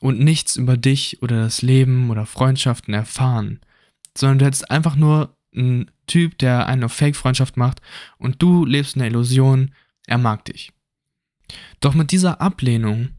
und 0.00 0.18
nichts 0.18 0.56
über 0.56 0.76
dich 0.76 1.22
oder 1.22 1.42
das 1.42 1.62
Leben 1.62 2.10
oder 2.10 2.26
Freundschaften 2.26 2.92
erfahren, 2.92 3.60
sondern 4.16 4.38
du 4.38 4.44
hättest 4.46 4.70
einfach 4.70 4.96
nur 4.96 5.36
einen 5.54 5.90
Typ, 6.06 6.38
der 6.38 6.66
eine 6.66 6.88
Fake-Freundschaft 6.88 7.56
macht 7.56 7.80
und 8.18 8.42
du 8.42 8.64
lebst 8.64 8.96
in 8.96 9.00
der 9.00 9.08
Illusion, 9.08 9.72
er 10.06 10.18
mag 10.18 10.44
dich. 10.46 10.72
Doch 11.80 11.94
mit 11.94 12.10
dieser 12.12 12.40
Ablehnung 12.40 13.10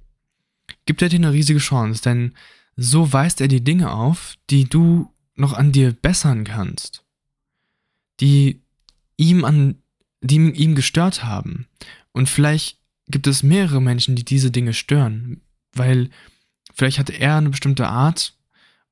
gibt 0.85 1.01
er 1.01 1.09
dir 1.09 1.17
eine 1.17 1.33
riesige 1.33 1.59
Chance, 1.59 2.01
denn 2.01 2.33
so 2.75 3.13
weist 3.13 3.41
er 3.41 3.47
die 3.47 3.63
Dinge 3.63 3.91
auf, 3.91 4.35
die 4.49 4.65
du 4.65 5.13
noch 5.35 5.53
an 5.53 5.71
dir 5.71 5.93
bessern 5.93 6.43
kannst, 6.43 7.03
die 8.19 8.61
ihm 9.17 9.45
an, 9.45 9.81
die 10.21 10.35
ihm 10.35 10.75
gestört 10.75 11.23
haben. 11.23 11.67
Und 12.11 12.29
vielleicht 12.29 12.79
gibt 13.07 13.27
es 13.27 13.43
mehrere 13.43 13.81
Menschen, 13.81 14.15
die 14.15 14.25
diese 14.25 14.51
Dinge 14.51 14.73
stören, 14.73 15.41
weil 15.73 16.09
vielleicht 16.81 16.97
hat 16.97 17.11
er 17.11 17.37
eine 17.37 17.51
bestimmte 17.51 17.87
Art 17.87 18.33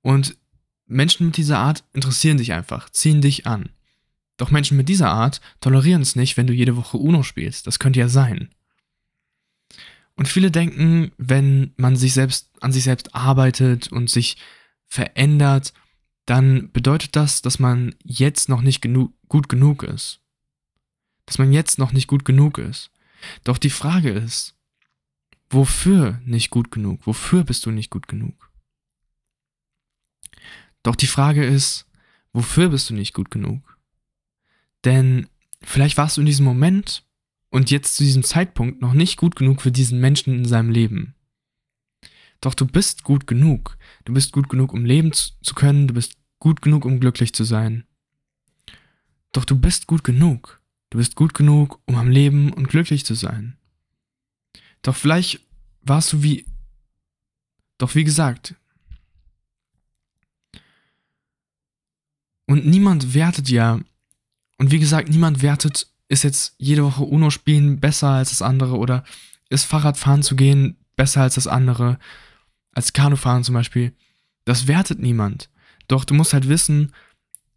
und 0.03 0.38
Menschen 0.86 1.25
mit 1.25 1.38
dieser 1.38 1.58
Art 1.58 1.84
interessieren 1.91 2.38
dich 2.38 2.53
einfach, 2.53 2.88
ziehen 2.91 3.19
dich 3.19 3.48
an. 3.48 3.69
Doch 4.38 4.51
Menschen 4.51 4.77
mit 4.77 4.89
dieser 4.89 5.10
Art 5.10 5.41
tolerieren 5.60 6.03
es 6.03 6.15
nicht, 6.15 6.38
wenn 6.38 6.46
du 6.46 6.53
jede 6.53 6.77
Woche 6.77 6.98
Uno 6.98 7.24
spielst. 7.24 7.65
Das 7.65 7.79
könnte 7.79 8.00
ja 8.00 8.08
sein. 8.08 8.50
Und 10.15 10.27
viele 10.27 10.51
denken, 10.51 11.13
wenn 11.17 11.74
man 11.77 11.96
sich 11.96 12.13
selbst 12.13 12.51
an 12.62 12.72
sich 12.72 12.84
selbst 12.84 13.15
arbeitet 13.15 13.91
und 13.91 14.08
sich 14.08 14.38
verändert, 14.86 15.74
dann 16.27 16.72
bedeutet 16.72 17.15
das, 17.15 17.41
dass 17.41 17.58
man 17.58 17.96
jetzt 18.03 18.50
noch 18.50 18.62
nicht 18.62 18.81
genug, 18.81 19.15
gut 19.29 19.50
genug 19.50 19.81
ist. 19.81 20.19
Dass 21.25 21.39
man 21.39 21.51
jetzt 21.51 21.79
noch 21.79 21.91
nicht 21.91 22.05
gut 22.05 22.24
genug 22.24 22.60
ist. 22.60 22.91
Doch 23.43 23.58
die 23.58 23.72
Frage 23.72 24.12
ist, 24.12 24.59
wofür 25.50 26.22
nicht 26.25 26.50
gut 26.50 26.72
genug? 26.72 27.06
Wofür 27.06 27.44
bist 27.44 27.65
du 27.65 27.72
nicht 27.72 27.89
gut 27.89 28.08
genug? 28.08 28.51
Doch 30.84 30.96
die 30.96 31.08
Frage 31.08 31.46
ist, 31.46 31.86
wofür 32.34 32.70
bist 32.70 32.89
du 32.89 32.94
nicht 32.94 33.13
gut 33.13 33.32
genug? 33.32 33.77
Denn 34.86 35.27
vielleicht 35.62 35.98
warst 35.98 36.18
du 36.18 36.22
in 36.22 36.27
diesem 36.27 36.46
Moment 36.46 37.03
und 37.50 37.72
jetzt 37.72 37.96
zu 37.96 38.03
diesem 38.03 38.24
Zeitpunkt 38.24 38.82
noch 38.82 38.94
nicht 38.94 39.18
gut 39.18 39.36
genug 39.36 39.62
für 39.62 39.72
diesen 39.72 40.00
Menschen 40.00 40.34
in 40.36 40.46
seinem 40.46 40.70
Leben. 40.70 41.15
Doch 42.41 42.53
du 42.53 42.65
bist 42.65 43.03
gut 43.03 43.27
genug. 43.27 43.77
Du 44.06 44.13
bist 44.13 44.32
gut 44.32 44.50
genug, 44.50 44.72
um 44.74 44.86
leben 44.86 45.12
zu 45.13 45.56
können. 45.56 45.88
Du 45.88 45.94
bist 45.94 46.13
gut 46.39 46.62
genug, 46.62 46.86
um 46.86 47.00
glücklich 47.00 47.34
zu 47.34 47.44
sein. 47.44 47.86
Doch 49.34 49.46
du 49.46 49.60
bist 49.60 49.88
gut 49.88 50.03
genug. 50.03 50.62
Du 50.89 50.98
bist 50.98 51.15
gut 51.15 51.34
genug, 51.34 51.82
um 51.86 51.96
am 51.96 52.10
Leben 52.10 52.53
und 52.53 52.70
glücklich 52.70 53.06
zu 53.06 53.13
sein. 53.13 53.58
Doch 54.81 54.95
vielleicht 54.95 55.41
warst 55.81 56.13
du 56.13 56.24
wie. 56.24 56.45
Doch 57.77 57.95
wie 57.95 58.03
gesagt. 58.03 58.55
Und 62.45 62.65
niemand 62.65 63.13
wertet 63.13 63.50
ja. 63.50 63.79
Und 64.57 64.71
wie 64.71 64.79
gesagt, 64.79 65.09
niemand 65.09 65.41
wertet 65.41 65.88
ist 66.09 66.24
jetzt 66.24 66.55
jede 66.57 66.83
Woche 66.83 67.03
Uno 67.03 67.29
spielen 67.29 67.79
besser 67.79 68.09
als 68.09 68.31
das 68.31 68.41
andere 68.41 68.77
oder 68.77 69.03
ist 69.50 69.65
Fahrradfahren 69.65 70.24
zu 70.24 70.36
gehen 70.36 70.75
besser 70.95 71.21
als 71.21 71.36
das 71.36 71.48
andere, 71.48 71.98
als 72.74 72.93
Kanufahren 72.93 73.43
zum 73.43 73.53
Beispiel. 73.53 73.93
Das 74.43 74.67
wertet 74.67 75.00
niemand. 75.00 75.50
Doch 75.88 76.03
du 76.03 76.13
musst 76.13 76.33
halt 76.33 76.50
wissen, 76.50 76.93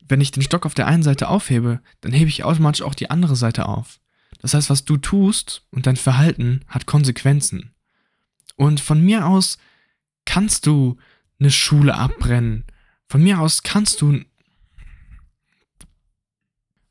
wenn 0.06 0.20
ich 0.20 0.30
den 0.30 0.42
Stock 0.42 0.66
auf 0.66 0.74
der 0.74 0.86
einen 0.86 1.02
Seite 1.02 1.28
aufhebe, 1.28 1.80
dann 2.02 2.12
hebe 2.12 2.28
ich 2.28 2.44
automatisch 2.44 2.82
auch 2.82 2.94
die 2.94 3.10
andere 3.10 3.34
Seite 3.34 3.66
auf. 3.66 3.98
Das 4.40 4.54
heißt, 4.54 4.70
was 4.70 4.84
du 4.84 4.96
tust 4.96 5.66
und 5.70 5.86
dein 5.86 5.96
Verhalten 5.96 6.62
hat 6.66 6.86
Konsequenzen. 6.86 7.72
Und 8.56 8.80
von 8.80 9.00
mir 9.02 9.26
aus 9.26 9.58
kannst 10.24 10.66
du 10.66 10.96
eine 11.38 11.50
Schule 11.50 11.94
abbrennen. 11.94 12.64
Von 13.08 13.22
mir 13.22 13.40
aus 13.40 13.62
kannst 13.62 14.00
du 14.00 14.24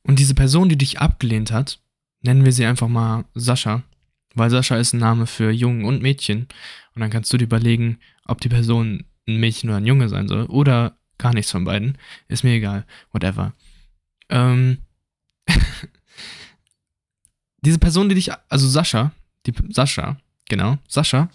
und 0.03 0.19
diese 0.19 0.33
Person, 0.33 0.69
die 0.69 0.77
dich 0.77 0.99
abgelehnt 0.99 1.51
hat, 1.51 1.79
nennen 2.21 2.45
wir 2.45 2.51
sie 2.51 2.65
einfach 2.65 2.87
mal 2.87 3.25
Sascha, 3.35 3.83
weil 4.33 4.49
Sascha 4.49 4.77
ist 4.77 4.93
ein 4.93 4.99
Name 4.99 5.27
für 5.27 5.51
Jungen 5.51 5.85
und 5.85 6.01
Mädchen. 6.01 6.47
Und 6.95 7.01
dann 7.01 7.09
kannst 7.09 7.31
du 7.31 7.37
dir 7.37 7.45
überlegen, 7.45 7.99
ob 8.25 8.41
die 8.41 8.49
Person 8.49 9.05
ein 9.27 9.37
Mädchen 9.37 9.69
oder 9.69 9.77
ein 9.77 9.85
Junge 9.85 10.09
sein 10.09 10.27
soll 10.27 10.45
oder 10.45 10.97
gar 11.17 11.33
nichts 11.33 11.51
von 11.51 11.65
beiden. 11.65 11.97
Ist 12.27 12.43
mir 12.43 12.53
egal, 12.53 12.85
whatever. 13.11 13.53
Ähm, 14.29 14.79
diese 17.61 17.79
Person, 17.79 18.09
die 18.09 18.15
dich, 18.15 18.31
also 18.49 18.67
Sascha, 18.67 19.11
die 19.45 19.53
Sascha, 19.69 20.17
genau, 20.49 20.77
Sascha, 20.87 21.29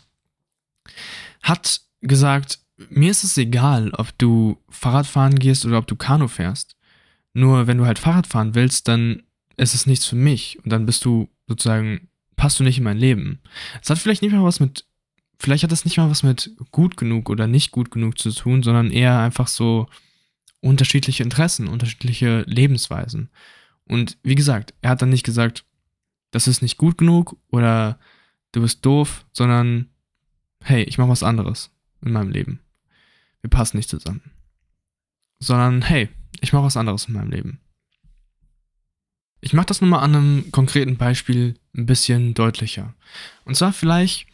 hat 1.42 1.80
gesagt, 2.00 2.58
mir 2.90 3.10
ist 3.10 3.24
es 3.24 3.36
egal, 3.38 3.90
ob 3.94 4.16
du 4.18 4.58
Fahrrad 4.68 5.06
fahren 5.06 5.36
gehst 5.36 5.64
oder 5.64 5.78
ob 5.78 5.86
du 5.86 5.96
Kanu 5.96 6.28
fährst. 6.28 6.76
Nur 7.32 7.66
wenn 7.66 7.78
du 7.78 7.86
halt 7.86 7.98
Fahrrad 7.98 8.26
fahren 8.26 8.54
willst, 8.54 8.88
dann 8.88 9.22
ist 9.56 9.74
es 9.74 9.86
nichts 9.86 10.06
für 10.06 10.16
mich 10.16 10.58
und 10.62 10.70
dann 10.70 10.86
bist 10.86 11.04
du 11.04 11.28
sozusagen, 11.46 12.08
passt 12.36 12.60
du 12.60 12.64
nicht 12.64 12.78
in 12.78 12.84
mein 12.84 12.98
Leben. 12.98 13.40
Es 13.82 13.88
hat 13.88 13.98
vielleicht 13.98 14.22
nicht 14.22 14.32
mal 14.32 14.44
was 14.44 14.60
mit, 14.60 14.84
vielleicht 15.38 15.64
hat 15.64 15.72
das 15.72 15.84
nicht 15.84 15.96
mal 15.96 16.10
was 16.10 16.22
mit 16.22 16.50
gut 16.70 16.96
genug 16.96 17.30
oder 17.30 17.46
nicht 17.46 17.70
gut 17.70 17.90
genug 17.90 18.18
zu 18.18 18.30
tun, 18.32 18.62
sondern 18.62 18.90
eher 18.90 19.18
einfach 19.18 19.48
so 19.48 19.88
unterschiedliche 20.60 21.22
Interessen, 21.22 21.68
unterschiedliche 21.68 22.42
Lebensweisen. 22.42 23.30
Und 23.88 24.18
wie 24.22 24.34
gesagt, 24.34 24.74
er 24.82 24.90
hat 24.90 25.02
dann 25.02 25.10
nicht 25.10 25.24
gesagt, 25.24 25.64
das 26.30 26.46
ist 26.48 26.62
nicht 26.62 26.76
gut 26.76 26.98
genug 26.98 27.36
oder 27.48 27.98
du 28.52 28.60
bist 28.62 28.84
doof, 28.84 29.24
sondern 29.32 29.88
hey, 30.62 30.82
ich 30.84 30.98
mache 30.98 31.08
was 31.08 31.22
anderes 31.22 31.70
in 32.02 32.12
meinem 32.12 32.30
Leben. 32.30 32.60
Wir 33.40 33.50
passen 33.50 33.76
nicht 33.76 33.90
zusammen. 33.90 34.32
Sondern 35.38 35.82
hey, 35.82 36.08
ich 36.40 36.52
mache 36.52 36.64
was 36.64 36.76
anderes 36.76 37.06
in 37.06 37.14
meinem 37.14 37.30
Leben. 37.30 37.60
Ich 39.40 39.52
mache 39.52 39.66
das 39.66 39.80
nochmal 39.80 40.02
an 40.02 40.16
einem 40.16 40.52
konkreten 40.52 40.96
Beispiel 40.96 41.54
ein 41.76 41.86
bisschen 41.86 42.34
deutlicher. 42.34 42.94
Und 43.44 43.54
zwar 43.54 43.72
vielleicht 43.72 44.26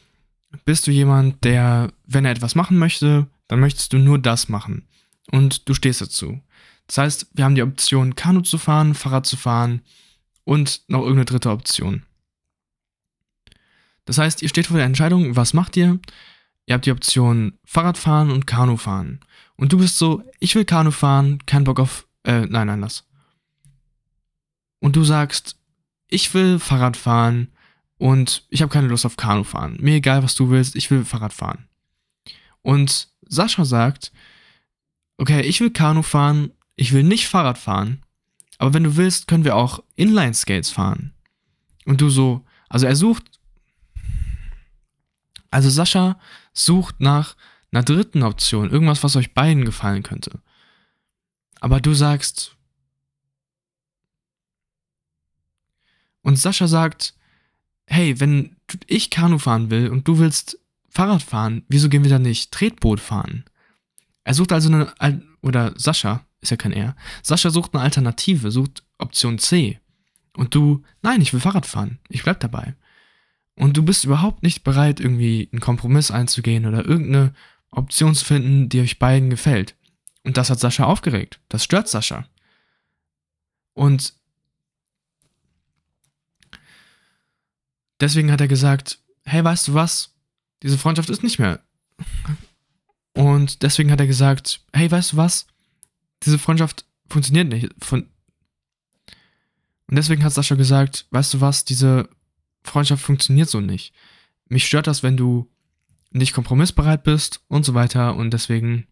bist 0.65 0.87
du 0.87 0.91
jemand, 0.91 1.45
der, 1.45 1.93
wenn 2.07 2.25
er 2.25 2.31
etwas 2.33 2.55
machen 2.55 2.79
möchte, 2.79 3.27
dann 3.49 3.61
möchtest 3.61 3.93
du 3.93 3.99
nur 3.99 4.19
das 4.19 4.49
machen. 4.49 4.87
Und 5.31 5.69
du 5.69 5.75
stehst 5.75 6.01
dazu. 6.01 6.41
Das 6.87 6.99
heißt, 6.99 7.27
wir 7.35 7.45
haben 7.45 7.55
die 7.55 7.63
Option, 7.63 8.15
Kanu 8.17 8.41
zu 8.41 8.59
fahren, 8.59 8.95
Fahrrad 8.95 9.27
zu 9.27 9.37
fahren 9.37 9.83
und 10.45 10.83
noch 10.89 11.01
irgendeine 11.01 11.25
dritte 11.25 11.51
Option. 11.51 12.05
Das 14.05 14.19
heißt, 14.19 14.43
ihr 14.43 14.49
steht 14.49 14.67
vor 14.67 14.77
der 14.77 14.87
Entscheidung, 14.87 15.37
was 15.37 15.55
macht 15.55 15.77
ihr? 15.77 16.01
Ihr 16.67 16.75
habt 16.75 16.87
die 16.87 16.93
Option 16.93 17.59
Fahrrad 17.65 17.99
fahren 17.99 18.31
und 18.31 18.47
Kanu 18.47 18.77
fahren. 18.77 19.21
Und 19.57 19.73
du 19.73 19.79
bist 19.79 19.99
so, 19.99 20.23
ich 20.41 20.55
will 20.55 20.65
Kanu 20.65 20.91
fahren, 20.91 21.39
kein 21.47 21.65
Bock 21.65 21.81
auf, 21.81 22.07
äh, 22.25 22.47
nein, 22.47 22.67
nein, 22.67 22.81
lass. 22.81 23.05
Und 24.81 24.97
du 24.97 25.05
sagst, 25.05 25.57
ich 26.09 26.35
will 26.35 26.59
Fahrrad 26.59 26.97
fahren 26.97 27.49
und 27.99 28.45
ich 28.51 28.63
habe 28.63 28.73
keine 28.73 28.89
Lust 28.89 29.07
auf 29.07 29.17
Kanu 29.17 29.45
fahren. 29.45 29.77
Mir 29.81 29.95
egal, 29.95 30.23
was 30.23 30.35
du 30.35 30.51
willst, 30.51 30.75
ich 30.75 30.91
will 30.91 31.05
Fahrrad 31.05 31.33
fahren. 31.33 31.69
Und 32.63 33.09
Sascha 33.23 33.65
sagt, 33.65 34.13
okay, 35.19 35.43
ich 35.43 35.61
will 35.61 35.71
Kanu 35.71 36.03
fahren, 36.03 36.53
ich 36.75 36.93
will 36.93 37.05
nicht 37.05 37.29
Fahrrad 37.29 37.59
fahren, 37.59 38.03
aber 38.59 38.75
wenn 38.75 38.85
du 38.85 38.97
willst, 38.97 39.27
können 39.27 39.45
wir 39.45 39.57
auch 39.57 39.83
Inline-Skates 39.97 40.71
fahren. 40.71 41.13
Und 41.85 42.01
du 42.01 42.11
so, 42.11 42.45
also 42.69 42.87
er 42.87 42.97
sucht, 42.97 43.41
also 45.51 45.69
Sascha 45.69 46.19
sucht 46.53 47.01
nach 47.01 47.37
einer 47.73 47.83
dritten 47.83 48.23
Option, 48.23 48.71
irgendwas, 48.71 49.03
was 49.03 49.17
euch 49.17 49.35
beiden 49.35 49.65
gefallen 49.65 50.03
könnte. 50.03 50.41
Aber 51.61 51.81
du 51.81 51.95
sagst, 51.95 52.57
und 56.23 56.37
Sascha 56.37 56.69
sagt, 56.69 57.15
hey, 57.87 58.21
wenn 58.21 58.57
ich 58.87 59.11
Kanu 59.11 59.39
fahren 59.39 59.71
will 59.71 59.89
und 59.89 60.07
du 60.07 60.19
willst 60.19 60.59
Fahrrad 60.89 61.23
fahren, 61.23 61.65
wieso 61.69 61.89
gehen 61.89 62.05
wir 62.05 62.11
dann 62.11 62.23
nicht 62.23 62.53
Tretboot 62.53 63.01
fahren? 63.01 63.45
Er 64.25 64.35
sucht 64.35 64.53
also 64.53 64.71
eine, 64.99 65.23
oder 65.41 65.73
Sascha, 65.79 66.25
ist 66.43 66.51
ja 66.51 66.57
kein 66.57 66.73
Er, 66.73 66.95
Sascha 67.23 67.51
sucht 67.51 67.75
eine 67.75 67.83
Alternative, 67.83 68.51
sucht 68.51 68.83
Option 68.99 69.39
C. 69.39 69.81
Und 70.37 70.55
du, 70.55 70.83
nein, 71.03 71.21
ich 71.21 71.33
will 71.33 71.41
Fahrrad 71.41 71.67
fahren, 71.67 71.99
ich 72.09 72.23
bleib 72.23 72.41
dabei. 72.41 72.75
Und 73.55 73.77
du 73.77 73.83
bist 73.83 74.05
überhaupt 74.05 74.43
nicht 74.43 74.65
bereit, 74.65 75.01
irgendwie 75.01 75.49
einen 75.53 75.61
Kompromiss 75.61 76.11
einzugehen 76.11 76.67
oder 76.67 76.85
irgendeine 76.85 77.35
Option 77.71 78.15
zu 78.15 78.25
finden, 78.25 78.69
die 78.69 78.81
euch 78.81 78.99
beiden 78.99 79.31
gefällt. 79.31 79.77
Und 80.25 80.37
das 80.37 80.51
hat 80.51 80.61
Sascha 80.61 80.85
aufgeregt. 80.85 81.41
Das 81.49 81.65
stört 81.65 81.89
Sascha. 81.89 82.27
Und 83.75 84.15
deswegen 88.01 88.31
hat 88.31 88.41
er 88.41 88.49
gesagt, 88.49 88.99
hey, 89.25 89.45
weißt 89.45 89.69
du 89.69 89.75
was? 89.75 90.15
Diese 90.63 90.79
Freundschaft 90.79 91.11
ist 91.11 91.23
nicht 91.23 91.39
mehr. 91.39 91.61
Und 93.15 93.63
deswegen 93.63 93.91
hat 93.91 94.01
er 94.01 94.07
gesagt, 94.07 94.65
hey, 94.73 94.91
weißt 94.91 95.13
du 95.13 95.17
was? 95.17 95.47
Diese 96.25 96.38
Freundschaft 96.38 96.85
funktioniert 97.09 97.49
nicht. 97.49 97.69
Von 97.81 98.09
und 99.93 99.97
deswegen 99.97 100.25
hat 100.25 100.33
Sascha 100.33 100.55
gesagt, 100.55 101.07
weißt 101.11 101.35
du 101.35 101.41
was, 101.43 101.67
diese 101.67 102.09
Freundschaft 102.64 103.05
funktioniert 103.05 103.50
so 103.50 103.61
nicht. 103.61 103.93
Mich 104.49 104.67
stört 104.67 104.87
das, 104.87 105.02
wenn 105.02 105.19
du 105.19 105.50
nicht 106.11 106.33
kompromissbereit 106.33 107.05
bist 107.05 107.43
und 107.49 107.64
so 107.67 107.75
weiter 107.75 108.17
und 108.17 108.31
deswegen 108.31 108.87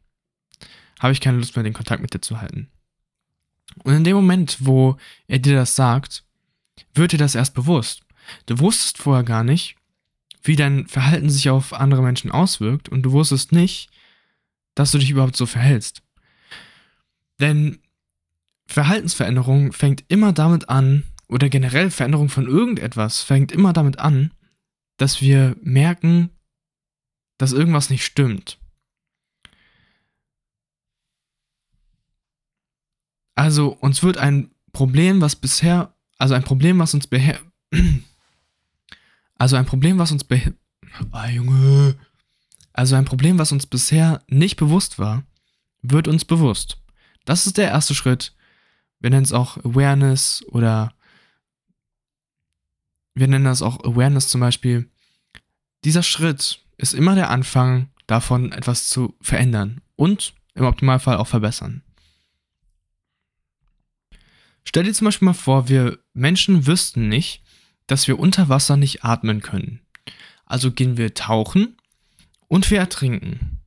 habe 0.99 1.15
ich 1.15 1.23
keine 1.23 1.39
Lust 1.39 1.57
mehr, 1.57 1.63
den 1.63 1.73
Kontakt 1.73 2.03
mit 2.03 2.13
dir 2.13 2.21
zu 2.21 2.41
halten. 2.41 2.69
Und 3.85 3.95
in 3.95 4.05
dem 4.05 4.17
Moment, 4.17 4.59
wo 4.61 4.97
er 5.27 5.39
dir 5.39 5.55
das 5.55 5.75
sagt, 5.75 6.25
wird 6.95 7.13
dir 7.13 7.19
das 7.19 7.35
erst 7.35 7.55
bewusst. 7.55 8.03
Du 8.47 8.59
wusstest 8.59 8.99
vorher 8.99 9.25
gar 9.25 9.45
nicht, 9.45 9.77
wie 10.43 10.57
dein 10.57 10.87
Verhalten 10.87 11.31
sich 11.31 11.49
auf 11.51 11.73
andere 11.73 12.03
Menschen 12.03 12.31
auswirkt 12.31 12.89
und 12.89 13.03
du 13.03 13.13
wusstest 13.13 13.53
nicht, 13.53 13.89
dass 14.75 14.93
du 14.93 14.99
dich 14.99 15.11
überhaupt 15.11 15.37
so 15.37 15.47
verhältst. 15.47 16.03
Denn 17.41 17.79
Verhaltensveränderung 18.67 19.73
fängt 19.73 20.05
immer 20.09 20.33
damit 20.33 20.69
an, 20.69 21.05
oder 21.29 21.49
generell 21.49 21.91
Veränderung 21.91 22.29
von 22.29 22.47
irgendetwas 22.47 23.23
fängt 23.23 23.53
immer 23.53 23.73
damit 23.73 23.99
an, 23.99 24.33
dass 24.97 25.21
wir 25.21 25.57
merken, 25.63 26.31
dass 27.39 27.53
irgendwas 27.53 27.89
nicht 27.89 28.05
stimmt. 28.05 28.59
Also 33.35 33.69
uns 33.69 34.03
wird 34.03 34.19
ein 34.19 34.51
Problem, 34.73 35.21
was 35.21 35.37
bisher, 35.37 35.95
also 36.19 36.35
ein 36.35 36.45
Problem, 36.45 36.79
was 36.79 36.93
uns 36.93 37.07
beher, 37.07 37.41
also 39.39 39.57
ein 39.57 39.67
Problem, 39.67 39.99
was 39.99 40.13
uns 40.13 40.25
beher, 40.25 40.53
ah, 41.13 41.29
Junge, 41.29 41.97
also 42.73 42.97
ein 42.97 43.05
Problem, 43.07 43.39
was 43.39 43.53
uns 43.53 43.67
bisher 43.67 44.23
nicht 44.29 44.57
bewusst 44.57 44.99
war, 44.99 45.25
wird 45.81 46.09
uns 46.09 46.25
bewusst. 46.25 46.80
Das 47.31 47.47
ist 47.47 47.59
der 47.59 47.69
erste 47.69 47.95
Schritt. 47.95 48.33
Wir 48.99 49.11
nennen 49.11 49.23
es 49.23 49.33
auch 49.33 49.57
Awareness 49.59 50.45
oder 50.49 50.93
wir 53.15 53.29
nennen 53.29 53.45
das 53.45 53.63
auch 53.63 53.85
Awareness 53.85 54.27
zum 54.27 54.41
Beispiel. 54.41 54.91
Dieser 55.85 56.03
Schritt 56.03 56.61
ist 56.77 56.93
immer 56.93 57.15
der 57.15 57.31
Anfang 57.31 57.89
davon, 58.09 58.51
etwas 58.51 58.89
zu 58.89 59.15
verändern 59.21 59.81
und 59.95 60.35
im 60.55 60.65
Optimalfall 60.65 61.19
auch 61.19 61.29
verbessern. 61.29 61.85
Stell 64.65 64.83
dir 64.83 64.93
zum 64.93 65.05
Beispiel 65.05 65.27
mal 65.27 65.33
vor, 65.33 65.69
wir 65.69 66.01
Menschen 66.13 66.67
wüssten 66.67 67.09
nicht, 67.09 67.45
dass 67.87 68.09
wir 68.09 68.19
unter 68.19 68.49
Wasser 68.49 68.77
nicht 68.77 69.05
atmen 69.05 69.41
können. 69.41 69.79
Also 70.47 70.73
gehen 70.73 70.97
wir 70.97 71.15
tauchen 71.15 71.77
und 72.49 72.69
wir 72.73 72.81
ertrinken. 72.81 73.61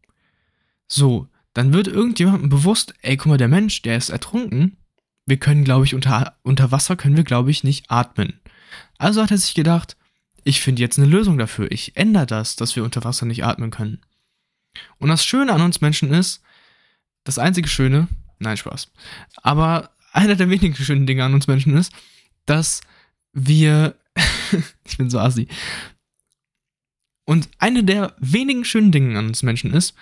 So, 0.90 1.30
dann 1.54 1.74
wird 1.74 1.88
irgendjemandem 1.88 2.50
bewusst, 2.50 2.94
ey, 3.02 3.18
guck 3.18 3.28
mal, 3.28 3.38
der 3.38 3.48
Mensch, 3.48 3.82
der 3.82 3.98
ist 3.98 4.10
ertrunken. 4.10 4.78
Wir 5.26 5.38
können, 5.38 5.64
glaube 5.64 5.86
ich, 5.86 5.96
unter, 5.96 6.36
unter 6.44 6.72
Wasser 6.72 6.96
können 6.96 7.16
wir, 7.16 7.24
glaube 7.24 7.52
ich, 7.52 7.64
nicht 7.64 7.90
atmen. 7.90 8.40
Also 8.98 9.22
hat 9.22 9.32
er 9.32 9.38
sich 9.38 9.54
gedacht, 9.54 9.96
ich 10.44 10.62
finde 10.62 10.82
jetzt 10.82 10.98
eine 10.98 11.08
Lösung 11.08 11.38
dafür. 11.38 11.72
Ich 11.72 11.96
ändere 11.96 12.26
das, 12.26 12.56
dass 12.56 12.76
wir 12.76 12.84
unter 12.84 13.04
Wasser 13.04 13.26
nicht 13.26 13.46
atmen 13.46 13.72
können. 13.72 14.02
Und 14.98 15.10
das 15.10 15.24
Schöne 15.26 15.54
an 15.54 15.62
uns 15.62 15.82
Menschen 15.82 16.12
ist, 16.12 16.42
das 17.24 17.40
einzige 17.40 17.70
Schöne, 17.70 18.08
nein, 18.40 18.58
Spaß, 18.58 18.92
aber 19.38 19.92
einer 20.12 20.36
der 20.36 20.50
wenigen 20.50 20.76
schönen 20.76 21.06
Dinge 21.06 21.24
an 21.24 21.34
uns 21.34 21.48
Menschen 21.48 21.78
ist, 21.78 21.94
dass 22.46 22.82
wir, 23.32 23.96
ich 24.86 24.98
bin 24.98 25.10
so 25.10 25.20
assi, 25.20 25.48
und 27.26 27.50
eine 27.58 27.84
der 27.84 28.16
wenigen 28.20 28.66
schönen 28.66 28.92
Dinge 28.92 29.18
an 29.18 29.28
uns 29.28 29.44
Menschen 29.44 29.74
ist, 29.74 29.96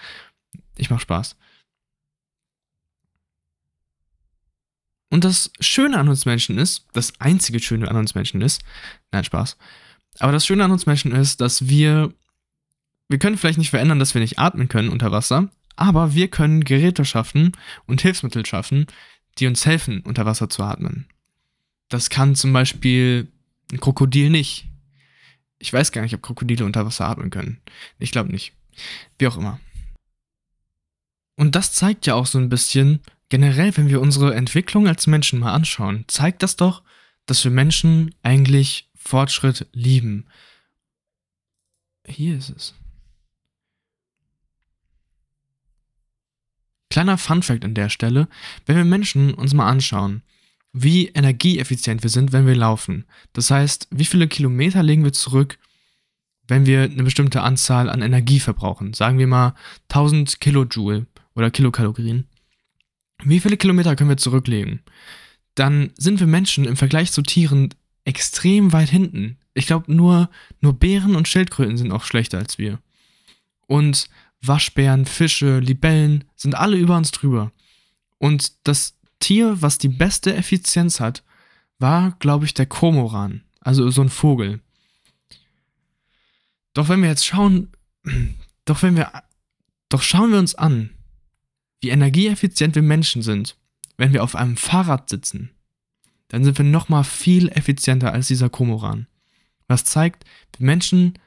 ich 0.77 0.89
mach 0.89 0.99
Spaß. 0.99 1.35
Und 5.09 5.25
das 5.25 5.51
Schöne 5.59 5.97
an 5.97 6.07
uns 6.07 6.25
Menschen 6.25 6.57
ist, 6.57 6.87
das 6.93 7.19
einzige 7.19 7.59
Schöne 7.59 7.89
an 7.89 7.97
uns 7.97 8.15
Menschen 8.15 8.41
ist, 8.41 8.61
nein, 9.11 9.25
Spaß, 9.25 9.57
aber 10.19 10.31
das 10.31 10.45
Schöne 10.45 10.63
an 10.63 10.71
uns 10.71 10.85
Menschen 10.85 11.11
ist, 11.11 11.41
dass 11.41 11.67
wir, 11.67 12.13
wir 13.09 13.19
können 13.19 13.37
vielleicht 13.37 13.57
nicht 13.57 13.69
verändern, 13.69 13.99
dass 13.99 14.13
wir 14.13 14.21
nicht 14.21 14.39
atmen 14.39 14.69
können 14.69 14.89
unter 14.89 15.11
Wasser, 15.11 15.49
aber 15.75 16.13
wir 16.13 16.29
können 16.29 16.63
Geräte 16.63 17.03
schaffen 17.05 17.51
und 17.85 18.01
Hilfsmittel 18.01 18.45
schaffen, 18.45 18.87
die 19.37 19.47
uns 19.47 19.65
helfen, 19.65 20.01
unter 20.01 20.25
Wasser 20.25 20.49
zu 20.49 20.63
atmen. 20.63 21.07
Das 21.89 22.09
kann 22.09 22.35
zum 22.35 22.53
Beispiel 22.53 23.27
ein 23.71 23.79
Krokodil 23.79 24.29
nicht. 24.29 24.67
Ich 25.59 25.71
weiß 25.71 25.91
gar 25.91 26.01
nicht, 26.01 26.15
ob 26.15 26.21
Krokodile 26.21 26.65
unter 26.65 26.85
Wasser 26.85 27.07
atmen 27.07 27.29
können. 27.29 27.61
Ich 27.99 28.11
glaube 28.11 28.31
nicht. 28.31 28.53
Wie 29.19 29.27
auch 29.27 29.37
immer. 29.37 29.59
Und 31.41 31.55
das 31.55 31.73
zeigt 31.73 32.05
ja 32.05 32.13
auch 32.13 32.27
so 32.27 32.37
ein 32.37 32.49
bisschen, 32.49 32.99
generell, 33.29 33.75
wenn 33.75 33.89
wir 33.89 33.99
unsere 33.99 34.35
Entwicklung 34.35 34.87
als 34.87 35.07
Menschen 35.07 35.39
mal 35.39 35.53
anschauen, 35.53 36.05
zeigt 36.07 36.43
das 36.43 36.55
doch, 36.55 36.83
dass 37.25 37.43
wir 37.43 37.49
Menschen 37.49 38.13
eigentlich 38.21 38.91
Fortschritt 38.93 39.65
lieben. 39.73 40.27
Hier 42.05 42.37
ist 42.37 42.51
es. 42.51 42.75
Kleiner 46.91 47.17
Funfact 47.17 47.65
an 47.65 47.73
der 47.73 47.89
Stelle, 47.89 48.27
wenn 48.67 48.77
wir 48.77 48.85
Menschen 48.85 49.33
uns 49.33 49.55
mal 49.55 49.67
anschauen, 49.67 50.21
wie 50.73 51.07
energieeffizient 51.07 52.03
wir 52.03 52.11
sind, 52.11 52.33
wenn 52.33 52.45
wir 52.45 52.55
laufen. 52.55 53.07
Das 53.33 53.49
heißt, 53.49 53.87
wie 53.89 54.05
viele 54.05 54.27
Kilometer 54.27 54.83
legen 54.83 55.03
wir 55.03 55.13
zurück, 55.13 55.57
wenn 56.47 56.67
wir 56.67 56.83
eine 56.83 57.01
bestimmte 57.01 57.41
Anzahl 57.41 57.89
an 57.89 58.03
Energie 58.03 58.39
verbrauchen. 58.39 58.93
Sagen 58.93 59.17
wir 59.17 59.25
mal 59.25 59.55
1000 59.89 60.39
Kilojoule 60.39 61.07
oder 61.35 61.51
Kilokalorien. 61.51 62.27
Wie 63.23 63.39
viele 63.39 63.57
Kilometer 63.57 63.95
können 63.95 64.09
wir 64.09 64.17
zurücklegen? 64.17 64.81
Dann 65.55 65.91
sind 65.95 66.19
wir 66.19 66.27
Menschen 66.27 66.65
im 66.65 66.77
Vergleich 66.77 67.11
zu 67.11 67.21
Tieren 67.21 67.73
extrem 68.05 68.73
weit 68.73 68.89
hinten. 68.89 69.37
Ich 69.53 69.67
glaube, 69.67 69.93
nur, 69.93 70.29
nur 70.59 70.73
Bären 70.73 71.15
und 71.15 71.27
Schildkröten 71.27 71.77
sind 71.77 71.91
auch 71.91 72.03
schlechter 72.03 72.39
als 72.39 72.57
wir. 72.57 72.79
Und 73.67 74.09
Waschbären, 74.41 75.05
Fische, 75.05 75.59
Libellen 75.59 76.23
sind 76.35 76.55
alle 76.55 76.77
über 76.77 76.97
uns 76.97 77.11
drüber. 77.11 77.51
Und 78.17 78.53
das 78.63 78.97
Tier, 79.19 79.61
was 79.61 79.77
die 79.77 79.89
beste 79.89 80.35
Effizienz 80.35 80.99
hat, 80.99 81.23
war, 81.77 82.15
glaube 82.19 82.45
ich, 82.45 82.53
der 82.53 82.65
Komoran. 82.65 83.43
Also 83.59 83.89
so 83.91 84.01
ein 84.01 84.09
Vogel. 84.09 84.61
Doch 86.73 86.89
wenn 86.89 87.01
wir 87.01 87.09
jetzt 87.09 87.25
schauen, 87.25 87.69
doch 88.65 88.81
wenn 88.81 88.95
wir, 88.95 89.11
doch 89.89 90.01
schauen 90.01 90.31
wir 90.31 90.39
uns 90.39 90.55
an, 90.55 90.91
wie 91.81 91.89
energieeffizient 91.89 92.75
wir 92.75 92.81
Menschen 92.81 93.21
sind, 93.21 93.57
wenn 93.97 94.13
wir 94.13 94.23
auf 94.23 94.35
einem 94.35 94.57
Fahrrad 94.57 95.09
sitzen 95.09 95.51
dann 96.31 96.45
sind 96.45 96.57
wir 96.57 96.63
nochmal 96.63 97.03
viel 97.03 97.49
effizienter 97.49 98.13
als 98.13 98.27
dieser 98.27 98.49
Komoran. 98.49 99.05
Was 99.67 99.83
zeigt, 99.83 100.23
wir 100.57 100.65
Menschen, 100.65 101.19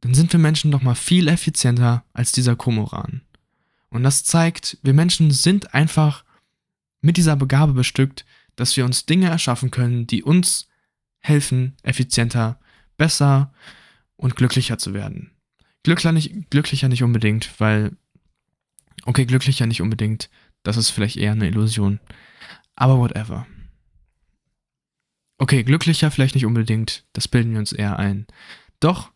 dann 0.00 0.14
sind 0.14 0.32
wir 0.32 0.40
Menschen 0.40 0.70
nochmal 0.70 0.94
viel 0.94 1.28
effizienter 1.28 2.06
als 2.14 2.32
dieser 2.32 2.56
Komoran. 2.56 3.20
Und 3.90 4.02
das 4.02 4.24
zeigt, 4.24 4.78
wir 4.82 4.94
Menschen 4.94 5.30
sind 5.30 5.74
einfach 5.74 6.24
mit 7.02 7.18
dieser 7.18 7.36
Begabe 7.36 7.74
bestückt, 7.74 8.24
dass 8.56 8.74
wir 8.74 8.86
uns 8.86 9.04
Dinge 9.04 9.28
erschaffen 9.28 9.70
können, 9.70 10.06
die 10.06 10.22
uns 10.22 10.68
helfen, 11.18 11.76
effizienter, 11.82 12.58
besser 12.96 13.52
und 14.16 14.36
glücklicher 14.36 14.78
zu 14.78 14.94
werden. 14.94 15.32
Glücklicher 15.82 16.12
nicht, 16.12 16.50
glücklicher 16.50 16.88
nicht 16.88 17.02
unbedingt, 17.02 17.58
weil, 17.58 17.96
okay, 19.04 19.24
glücklicher 19.24 19.66
nicht 19.66 19.82
unbedingt, 19.82 20.30
das 20.62 20.76
ist 20.76 20.90
vielleicht 20.90 21.16
eher 21.16 21.32
eine 21.32 21.48
Illusion. 21.48 22.00
Aber 22.76 22.98
whatever. 22.98 23.46
Okay, 25.38 25.64
glücklicher 25.64 26.10
vielleicht 26.10 26.36
nicht 26.36 26.46
unbedingt, 26.46 27.04
das 27.12 27.26
bilden 27.26 27.52
wir 27.52 27.58
uns 27.58 27.72
eher 27.72 27.98
ein. 27.98 28.26
Doch, 28.78 29.10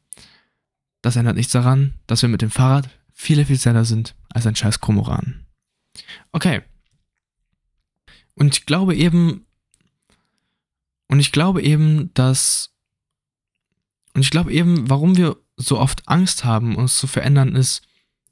das 1.03 1.15
ändert 1.15 1.37
nichts 1.37 1.53
daran, 1.53 1.95
dass 2.09 2.23
wir 2.23 2.29
mit 2.29 2.43
dem 2.43 2.51
Fahrrad 2.51 2.91
viel 3.13 3.39
effizierter 3.39 3.85
sind 3.85 4.17
als 4.29 4.47
ein 4.47 4.57
scheiß 4.57 4.81
Chromoran. 4.81 5.47
Okay. 6.33 6.63
Und 8.35 8.57
ich 8.57 8.67
glaube 8.67 8.95
eben, 8.97 9.47
und 11.07 11.21
ich 11.21 11.33
glaube 11.33 11.63
eben, 11.63 12.13
dass, 12.15 12.75
und 14.15 14.23
ich 14.23 14.31
glaube 14.31 14.53
eben, 14.53 14.91
warum 14.91 15.17
wir 15.17 15.37
so 15.57 15.79
oft 15.79 16.09
Angst 16.09 16.45
haben, 16.45 16.77
uns 16.77 16.99
zu 16.99 17.07
verändern, 17.07 17.55
ist, 17.57 17.83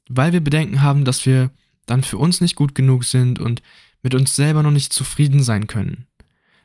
weil 0.09 0.33
wir 0.33 0.41
Bedenken 0.41 0.81
haben, 0.81 1.05
dass 1.05 1.25
wir 1.25 1.51
dann 1.85 2.03
für 2.03 2.17
uns 2.17 2.41
nicht 2.41 2.55
gut 2.55 2.75
genug 2.75 3.03
sind 3.03 3.39
und 3.39 3.61
mit 4.01 4.15
uns 4.15 4.35
selber 4.35 4.63
noch 4.63 4.71
nicht 4.71 4.93
zufrieden 4.93 5.41
sein 5.41 5.67
können. 5.67 6.07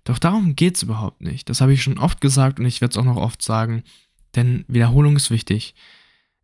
Doch 0.04 0.18
darum 0.18 0.56
geht 0.56 0.76
es 0.76 0.82
überhaupt 0.82 1.20
nicht. 1.20 1.48
Das 1.48 1.60
habe 1.60 1.72
ich 1.72 1.82
schon 1.82 1.98
oft 1.98 2.20
gesagt 2.20 2.58
und 2.58 2.66
ich 2.66 2.80
werde 2.80 2.92
es 2.92 2.98
auch 2.98 3.04
noch 3.04 3.16
oft 3.16 3.42
sagen, 3.42 3.82
denn 4.34 4.64
Wiederholung 4.68 5.16
ist 5.16 5.30
wichtig. 5.30 5.74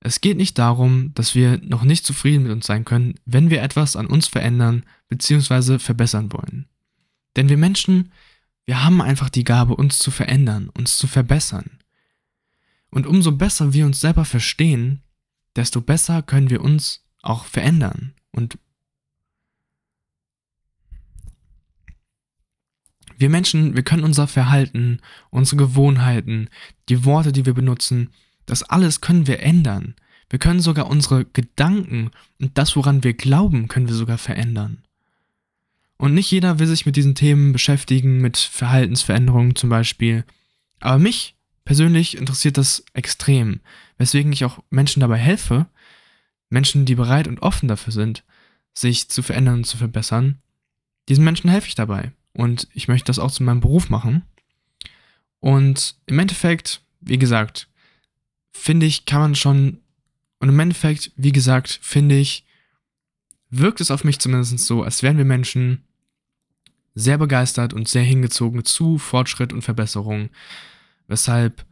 Es 0.00 0.20
geht 0.20 0.36
nicht 0.36 0.58
darum, 0.58 1.12
dass 1.14 1.34
wir 1.34 1.58
noch 1.58 1.82
nicht 1.82 2.06
zufrieden 2.06 2.44
mit 2.44 2.52
uns 2.52 2.66
sein 2.66 2.84
können, 2.84 3.14
wenn 3.24 3.50
wir 3.50 3.62
etwas 3.62 3.96
an 3.96 4.06
uns 4.06 4.26
verändern 4.26 4.84
bzw. 5.08 5.78
verbessern 5.78 6.32
wollen. 6.32 6.66
Denn 7.36 7.48
wir 7.48 7.56
Menschen, 7.56 8.12
wir 8.66 8.84
haben 8.84 9.00
einfach 9.00 9.30
die 9.30 9.44
Gabe, 9.44 9.76
uns 9.76 9.98
zu 9.98 10.10
verändern, 10.10 10.70
uns 10.76 10.98
zu 10.98 11.06
verbessern. 11.06 11.78
Und 12.90 13.06
umso 13.06 13.32
besser 13.32 13.72
wir 13.72 13.86
uns 13.86 14.00
selber 14.00 14.24
verstehen, 14.24 15.02
desto 15.54 15.80
besser 15.80 16.22
können 16.22 16.50
wir 16.50 16.62
uns 16.62 17.04
auch 17.22 17.44
verändern 17.44 18.14
und 18.30 18.58
Wir 23.18 23.30
Menschen, 23.30 23.74
wir 23.74 23.82
können 23.82 24.04
unser 24.04 24.26
Verhalten, 24.26 25.00
unsere 25.30 25.56
Gewohnheiten, 25.56 26.50
die 26.88 27.04
Worte, 27.04 27.32
die 27.32 27.46
wir 27.46 27.54
benutzen, 27.54 28.10
das 28.44 28.62
alles 28.62 29.00
können 29.00 29.26
wir 29.26 29.40
ändern. 29.40 29.94
Wir 30.28 30.38
können 30.38 30.60
sogar 30.60 30.88
unsere 30.88 31.24
Gedanken 31.24 32.10
und 32.40 32.58
das, 32.58 32.76
woran 32.76 33.04
wir 33.04 33.14
glauben, 33.14 33.68
können 33.68 33.88
wir 33.88 33.94
sogar 33.94 34.18
verändern. 34.18 34.82
Und 35.98 36.12
nicht 36.12 36.30
jeder 36.30 36.58
will 36.58 36.66
sich 36.66 36.84
mit 36.84 36.96
diesen 36.96 37.14
Themen 37.14 37.52
beschäftigen, 37.52 38.20
mit 38.20 38.36
Verhaltensveränderungen 38.36 39.56
zum 39.56 39.70
Beispiel. 39.70 40.24
Aber 40.80 40.98
mich 40.98 41.35
persönlich 41.66 42.16
interessiert 42.16 42.56
das 42.56 42.84
extrem, 42.94 43.60
weswegen 43.98 44.32
ich 44.32 44.46
auch 44.46 44.62
Menschen 44.70 45.00
dabei 45.00 45.18
helfe, 45.18 45.66
Menschen, 46.48 46.86
die 46.86 46.94
bereit 46.94 47.28
und 47.28 47.42
offen 47.42 47.68
dafür 47.68 47.92
sind, 47.92 48.24
sich 48.72 49.10
zu 49.10 49.22
verändern 49.22 49.56
und 49.56 49.64
zu 49.64 49.76
verbessern. 49.76 50.38
Diesen 51.08 51.24
Menschen 51.24 51.50
helfe 51.50 51.68
ich 51.68 51.74
dabei. 51.74 52.12
Und 52.32 52.68
ich 52.72 52.88
möchte 52.88 53.06
das 53.06 53.18
auch 53.18 53.30
zu 53.30 53.42
meinem 53.42 53.60
Beruf 53.60 53.90
machen. 53.90 54.22
Und 55.40 55.96
im 56.06 56.18
Endeffekt, 56.18 56.82
wie 57.00 57.18
gesagt, 57.18 57.68
finde 58.52 58.86
ich, 58.86 59.04
kann 59.04 59.20
man 59.20 59.34
schon, 59.34 59.80
und 60.38 60.48
im 60.48 60.58
Endeffekt, 60.60 61.12
wie 61.16 61.32
gesagt, 61.32 61.80
finde 61.82 62.16
ich, 62.16 62.44
wirkt 63.50 63.80
es 63.80 63.90
auf 63.90 64.04
mich 64.04 64.18
zumindest 64.18 64.58
so, 64.60 64.82
als 64.82 65.02
wären 65.02 65.18
wir 65.18 65.24
Menschen 65.24 65.82
sehr 66.94 67.18
begeistert 67.18 67.74
und 67.74 67.88
sehr 67.88 68.02
hingezogen 68.02 68.64
zu 68.64 68.98
Fortschritt 68.98 69.52
und 69.52 69.62
Verbesserung. 69.62 70.30
Weshalb 71.08 71.64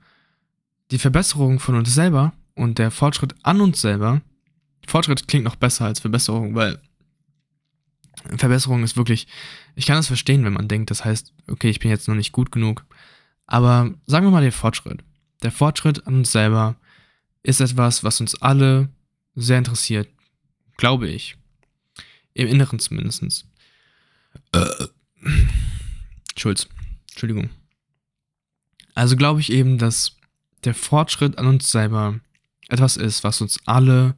die 0.90 0.98
Verbesserung 0.98 1.58
von 1.58 1.74
uns 1.74 1.92
selber 1.94 2.32
und 2.54 2.78
der 2.78 2.90
Fortschritt 2.90 3.34
an 3.42 3.60
uns 3.60 3.80
selber, 3.80 4.20
Fortschritt 4.86 5.26
klingt 5.28 5.44
noch 5.44 5.56
besser 5.56 5.86
als 5.86 6.00
Verbesserung, 6.00 6.54
weil 6.54 6.80
Verbesserung 8.36 8.82
ist 8.82 8.96
wirklich, 8.96 9.26
ich 9.74 9.86
kann 9.86 9.96
das 9.96 10.06
verstehen, 10.06 10.44
wenn 10.44 10.52
man 10.52 10.68
denkt, 10.68 10.90
das 10.90 11.04
heißt, 11.04 11.32
okay, 11.48 11.68
ich 11.68 11.80
bin 11.80 11.90
jetzt 11.90 12.08
noch 12.08 12.14
nicht 12.14 12.32
gut 12.32 12.52
genug. 12.52 12.84
Aber 13.46 13.92
sagen 14.06 14.26
wir 14.26 14.30
mal 14.30 14.42
den 14.42 14.52
Fortschritt. 14.52 15.02
Der 15.42 15.52
Fortschritt 15.52 16.06
an 16.06 16.14
uns 16.16 16.32
selber 16.32 16.76
ist 17.42 17.60
etwas, 17.60 18.04
was 18.04 18.20
uns 18.20 18.40
alle 18.40 18.88
sehr 19.34 19.58
interessiert, 19.58 20.08
glaube 20.76 21.08
ich. 21.08 21.36
Im 22.32 22.48
Inneren 22.48 22.78
zumindest. 22.78 23.46
Äh. 24.52 24.66
Schulz. 26.36 26.68
Entschuldigung. 27.10 27.50
Also 28.94 29.16
glaube 29.16 29.40
ich 29.40 29.52
eben, 29.52 29.78
dass 29.78 30.16
der 30.64 30.74
Fortschritt 30.74 31.38
an 31.38 31.46
uns 31.46 31.70
selber 31.70 32.20
etwas 32.68 32.96
ist, 32.96 33.24
was 33.24 33.40
uns 33.40 33.60
alle 33.66 34.16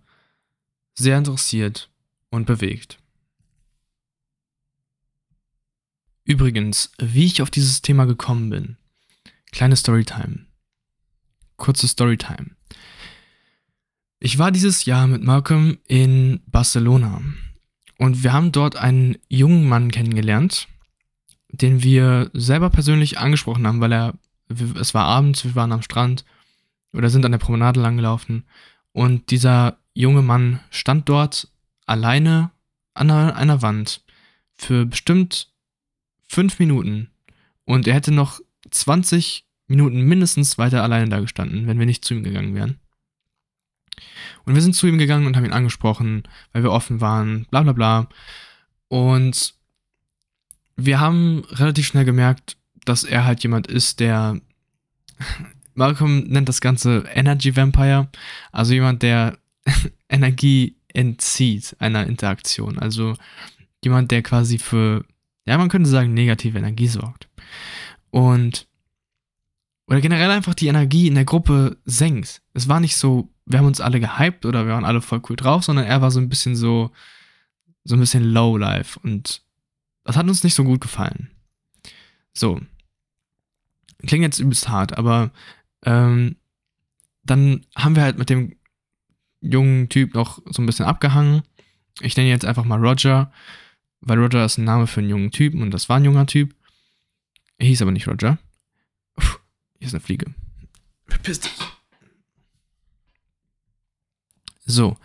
sehr 0.95 1.19
interessiert 1.19 1.91
und 2.31 2.47
bewegt. 2.47 2.99
Übrigens, 6.25 6.93
wie 6.99 7.25
ich 7.25 7.43
auf 7.43 7.51
dieses 7.51 7.83
Thema 7.83 8.05
gekommen 8.05 8.51
bin. 8.51 8.77
Kleine 9.53 9.77
Storytime. 9.77 10.47
Kurze 11.57 11.89
Storytime. 11.89 12.51
Ich 14.19 14.39
war 14.39 14.51
dieses 14.51 14.85
Jahr 14.85 15.07
mit 15.07 15.23
Malcolm 15.23 15.79
in 15.87 16.41
Barcelona 16.47 17.23
und 17.99 18.23
wir 18.23 18.33
haben 18.33 18.51
dort 18.53 18.77
einen 18.77 19.17
jungen 19.29 19.69
Mann 19.69 19.91
kennengelernt, 19.91 20.69
den 21.49 21.83
wir 21.83 22.31
selber 22.33 22.71
persönlich 22.71 23.19
angesprochen 23.19 23.67
haben, 23.67 23.81
weil 23.81 23.93
er, 23.93 24.15
es 24.49 24.95
war 24.95 25.05
abends, 25.05 25.45
wir 25.45 25.55
waren 25.55 25.73
am 25.73 25.83
Strand 25.83 26.25
oder 26.93 27.11
sind 27.11 27.25
an 27.25 27.33
der 27.33 27.39
Promenade 27.39 27.81
langgelaufen 27.81 28.45
und 28.93 29.31
dieser 29.31 29.79
junge 29.95 30.23
Mann 30.23 30.61
stand 30.71 31.09
dort 31.09 31.49
alleine 31.87 32.51
an 32.95 33.11
einer 33.11 33.63
Wand 33.63 34.03
für 34.55 34.87
bestimmt 34.87 35.53
fünf 36.29 36.59
Minuten 36.59 37.11
und 37.65 37.87
er 37.87 37.95
hätte 37.95 38.13
noch 38.13 38.41
20 38.71 39.47
Minuten 39.69 40.03
mindestens 40.03 40.59
weiter 40.59 40.83
alleine 40.83 41.09
da 41.09 41.21
gestanden, 41.21 41.67
wenn 41.67 41.79
wir 41.79 41.87
nicht 41.87 42.05
zu 42.05 42.15
ihm 42.15 42.23
gegangen 42.23 42.55
wären. 42.55 42.79
Und 44.45 44.55
wir 44.55 44.63
sind 44.63 44.75
zu 44.75 44.87
ihm 44.87 44.99
gegangen 44.99 45.27
und 45.27 45.37
haben 45.37 45.45
ihn 45.45 45.53
angesprochen, 45.53 46.23
weil 46.53 46.63
wir 46.63 46.73
offen 46.73 47.01
waren, 47.01 47.47
bla 47.51 47.63
bla 47.63 47.73
bla. 47.73 48.09
Und 48.89 49.55
wir 50.77 51.01
haben 51.01 51.45
relativ 51.51 51.87
schnell 51.87 52.05
gemerkt, 52.05 52.57
dass 52.89 53.05
er 53.05 53.25
halt 53.25 53.43
jemand 53.43 53.67
ist, 53.67 54.01
der. 54.01 54.41
Malcolm 55.75 56.21
nennt 56.21 56.49
das 56.49 56.63
Ganze 56.63 57.05
Energy 57.13 57.55
Vampire, 57.55 58.09
also 58.51 58.73
jemand, 58.73 59.03
der 59.03 59.37
Energie 60.09 60.77
entzieht 60.89 61.77
einer 61.81 62.07
Interaktion. 62.07 62.79
Also 62.79 63.15
jemand, 63.83 64.11
der 64.11 64.23
quasi 64.23 64.57
für 64.57 65.05
ja, 65.47 65.57
man 65.57 65.69
könnte 65.69 65.89
sagen, 65.89 66.13
negative 66.13 66.59
Energie 66.59 66.89
sorgt. 66.89 67.29
Und, 68.11 68.67
oder 69.87 70.01
generell 70.01 70.31
einfach 70.31 70.55
die 70.55 70.67
Energie 70.67 71.07
in 71.07 71.15
der 71.15 71.25
Gruppe 71.25 71.79
senkt. 71.85 72.43
Es 72.53 72.69
war 72.69 72.81
nicht 72.81 72.97
so, 72.97 73.31
wir 73.47 73.61
haben 73.61 73.67
uns 73.67 73.81
alle 73.81 74.01
gehypt 74.01 74.45
oder 74.45 74.67
wir 74.67 74.75
waren 74.75 74.85
alle 74.85 75.01
voll 75.01 75.23
cool 75.29 75.37
drauf, 75.37 75.65
sondern 75.65 75.87
er 75.87 76.03
war 76.03 76.11
so 76.11 76.19
ein 76.19 76.29
bisschen 76.29 76.57
so, 76.57 76.91
so 77.85 77.95
ein 77.95 78.01
bisschen 78.01 78.25
low 78.25 78.57
life 78.57 78.99
und 79.01 79.43
das 80.03 80.17
hat 80.17 80.27
uns 80.27 80.43
nicht 80.43 80.55
so 80.55 80.65
gut 80.65 80.81
gefallen. 80.81 81.31
So. 82.35 82.61
Klingt 84.05 84.23
jetzt 84.23 84.39
übelst 84.39 84.69
hart, 84.69 84.97
aber 84.99 85.31
ähm, 85.85 86.37
dann 87.23 87.65
haben 87.77 87.97
wir 87.97 88.03
halt 88.03 88.19
mit 88.19 88.31
dem 88.31 88.57
jungen 89.41 89.89
Typ 89.89 90.15
noch 90.15 90.41
so 90.47 90.63
ein 90.63 90.67
bisschen 90.67 90.87
abgehangen. 90.87 91.43
Ich 92.01 92.17
nenne 92.17 92.29
ihn 92.29 92.33
jetzt 92.33 92.45
einfach 92.45 92.65
mal 92.65 92.85
Roger 92.85 93.33
weil 94.01 94.19
Roger 94.19 94.45
ist 94.45 94.59
ein 94.59 94.65
Name 94.65 94.87
für 94.87 95.01
einen 95.01 95.11
jungen 95.11 95.31
Typen 95.31 95.63
und 95.63 95.73
das 95.73 95.89
war 95.89 95.97
ein 95.97 96.05
junger 96.05 96.27
Typ. 96.27 96.55
Er 97.59 97.67
hieß 97.67 97.83
aber 97.83 97.91
nicht 97.91 98.07
Roger. 98.07 98.39
Uff, 99.17 99.41
hier 99.79 99.89
ist 99.89 99.95
eine 99.95 100.01
Fliege. 100.01 100.33
Verpiss 101.07 101.41
dich. 101.41 101.53
So, 104.65 104.97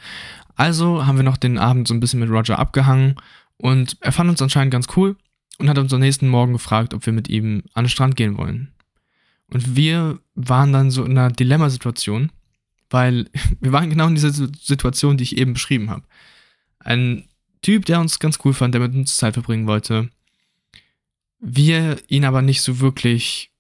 also 0.56 1.06
haben 1.06 1.18
wir 1.18 1.24
noch 1.24 1.38
den 1.38 1.58
Abend 1.58 1.88
so 1.88 1.94
ein 1.94 2.00
bisschen 2.00 2.20
mit 2.20 2.30
Roger 2.30 2.60
abgehangen 2.60 3.16
und 3.58 3.98
er 4.02 4.12
fand 4.12 4.30
uns 4.30 4.42
anscheinend 4.42 4.72
ganz 4.72 4.88
cool 4.96 5.16
und 5.60 5.70
hat 5.70 5.78
uns 5.78 5.94
am 5.94 6.00
nächsten 6.00 6.28
Morgen 6.28 6.54
gefragt, 6.54 6.94
ob 6.94 7.06
wir 7.06 7.14
mit 7.14 7.28
ihm 7.28 7.64
an 7.74 7.86
den 7.86 7.90
Strand 7.90 8.16
gehen 8.16 8.38
wollen. 8.38 8.72
Und 9.52 9.76
wir 9.76 10.20
waren 10.34 10.74
dann 10.74 10.92
so 10.92 11.04
in 11.04 11.18
einer 11.18 11.32
Dilemmasituation, 11.32 12.32
weil 12.90 13.30
wir 13.60 13.72
waren 13.72 13.90
genau 13.90 14.08
in 14.08 14.16
dieser 14.16 14.32
Situation, 14.32 15.18
die 15.18 15.24
ich 15.24 15.38
eben 15.38 15.54
beschrieben 15.54 15.90
habe. 15.90 16.04
Ein 16.80 17.26
Typ, 17.62 17.86
der 17.86 18.00
uns 18.00 18.18
ganz 18.18 18.40
cool 18.44 18.54
fand, 18.54 18.74
der 18.74 18.82
mit 18.82 18.96
uns 18.96 19.18
Zeit 19.18 19.34
verbringen 19.34 19.68
wollte. 19.68 20.10
Wir 21.40 21.98
ihn 22.08 22.26
aber 22.26 22.42
nicht 22.42 22.62
so 22.62 22.80
wirklich 22.80 23.52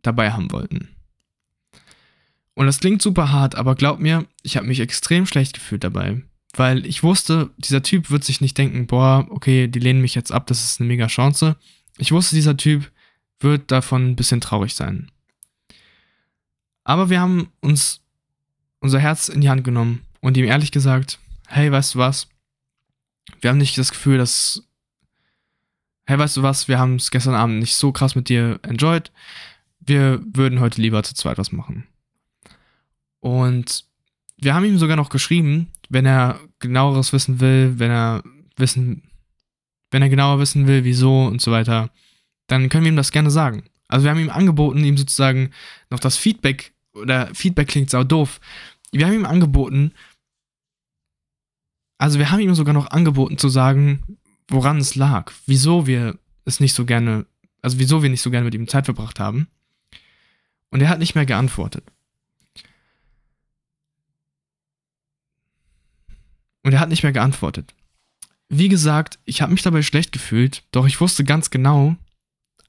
dabei 0.00 0.32
haben 0.32 0.50
wollten. 0.52 0.88
Und 2.54 2.66
das 2.66 2.80
klingt 2.80 3.02
super 3.02 3.32
hart, 3.32 3.56
aber 3.56 3.74
glaub 3.74 3.98
mir, 3.98 4.26
ich 4.42 4.56
habe 4.56 4.66
mich 4.66 4.80
extrem 4.80 5.26
schlecht 5.26 5.54
gefühlt 5.54 5.84
dabei. 5.84 6.22
Weil 6.56 6.86
ich 6.86 7.02
wusste, 7.02 7.50
dieser 7.58 7.82
Typ 7.82 8.10
wird 8.10 8.22
sich 8.22 8.40
nicht 8.40 8.56
denken, 8.56 8.86
boah, 8.86 9.26
okay, 9.30 9.66
die 9.66 9.80
lehnen 9.80 10.00
mich 10.00 10.14
jetzt 10.14 10.30
ab, 10.30 10.46
das 10.46 10.64
ist 10.64 10.80
eine 10.80 10.86
mega 10.86 11.08
Chance. 11.08 11.56
Ich 11.98 12.12
wusste, 12.12 12.36
dieser 12.36 12.56
Typ 12.56 12.90
wird 13.40 13.70
davon 13.70 14.10
ein 14.10 14.16
bisschen 14.16 14.40
traurig 14.40 14.74
sein. 14.74 15.10
Aber 16.84 17.10
wir 17.10 17.20
haben 17.20 17.48
uns 17.60 18.00
unser 18.80 18.98
Herz 18.98 19.28
in 19.28 19.40
die 19.40 19.48
Hand 19.48 19.64
genommen 19.64 20.02
und 20.20 20.36
ihm 20.36 20.44
ehrlich 20.44 20.70
gesagt, 20.70 21.18
hey, 21.46 21.72
weißt 21.72 21.94
du 21.94 21.98
was? 21.98 22.28
Wir 23.40 23.50
haben 23.50 23.58
nicht 23.58 23.78
das 23.78 23.90
Gefühl, 23.90 24.18
dass, 24.18 24.62
hey, 26.06 26.18
weißt 26.18 26.36
du 26.36 26.42
was? 26.42 26.68
Wir 26.68 26.78
haben 26.78 26.96
es 26.96 27.10
gestern 27.10 27.34
Abend 27.34 27.58
nicht 27.58 27.74
so 27.74 27.92
krass 27.92 28.14
mit 28.14 28.28
dir 28.28 28.60
enjoyed. 28.62 29.10
Wir 29.80 30.22
würden 30.24 30.60
heute 30.60 30.80
lieber 30.80 31.02
zu 31.02 31.14
zweit 31.14 31.38
was 31.38 31.52
machen. 31.52 31.86
Und 33.20 33.86
wir 34.36 34.54
haben 34.54 34.64
ihm 34.66 34.78
sogar 34.78 34.96
noch 34.96 35.08
geschrieben, 35.08 35.70
wenn 35.88 36.04
er 36.04 36.40
genaueres 36.58 37.12
wissen 37.12 37.40
will, 37.40 37.78
wenn 37.78 37.90
er 37.90 38.22
wissen, 38.56 39.02
wenn 39.90 40.02
er 40.02 40.10
genauer 40.10 40.38
wissen 40.38 40.66
will, 40.66 40.84
wieso 40.84 41.24
und 41.24 41.40
so 41.40 41.50
weiter, 41.50 41.90
dann 42.46 42.68
können 42.68 42.84
wir 42.84 42.92
ihm 42.92 42.96
das 42.96 43.12
gerne 43.12 43.30
sagen. 43.30 43.64
Also 43.88 44.04
wir 44.04 44.10
haben 44.10 44.20
ihm 44.20 44.30
angeboten, 44.30 44.84
ihm 44.84 44.96
sozusagen 44.96 45.50
noch 45.90 46.00
das 46.00 46.16
Feedback, 46.16 46.72
oder 46.94 47.34
Feedback 47.34 47.68
klingt 47.68 47.90
sau 47.90 48.04
doof. 48.04 48.40
Wir 48.92 49.06
haben 49.06 49.14
ihm 49.14 49.26
angeboten, 49.26 49.92
also 51.98 52.18
wir 52.18 52.30
haben 52.30 52.40
ihm 52.40 52.54
sogar 52.54 52.74
noch 52.74 52.90
angeboten 52.90 53.38
zu 53.38 53.48
sagen, 53.48 54.18
woran 54.48 54.78
es 54.78 54.94
lag, 54.94 55.32
wieso 55.46 55.86
wir 55.86 56.18
es 56.44 56.60
nicht 56.60 56.74
so 56.74 56.84
gerne, 56.84 57.26
also 57.62 57.78
wieso 57.78 58.02
wir 58.02 58.10
nicht 58.10 58.22
so 58.22 58.30
gerne 58.30 58.44
mit 58.44 58.54
ihm 58.54 58.68
Zeit 58.68 58.84
verbracht 58.84 59.20
haben. 59.20 59.48
Und 60.70 60.80
er 60.80 60.88
hat 60.88 60.98
nicht 60.98 61.14
mehr 61.14 61.26
geantwortet. 61.26 61.84
Und 66.62 66.72
er 66.72 66.80
hat 66.80 66.88
nicht 66.88 67.02
mehr 67.02 67.12
geantwortet. 67.12 67.74
Wie 68.48 68.68
gesagt, 68.68 69.18
ich 69.24 69.40
habe 69.40 69.52
mich 69.52 69.62
dabei 69.62 69.82
schlecht 69.82 70.12
gefühlt, 70.12 70.64
doch 70.72 70.86
ich 70.86 71.00
wusste 71.00 71.24
ganz 71.24 71.50
genau, 71.50 71.96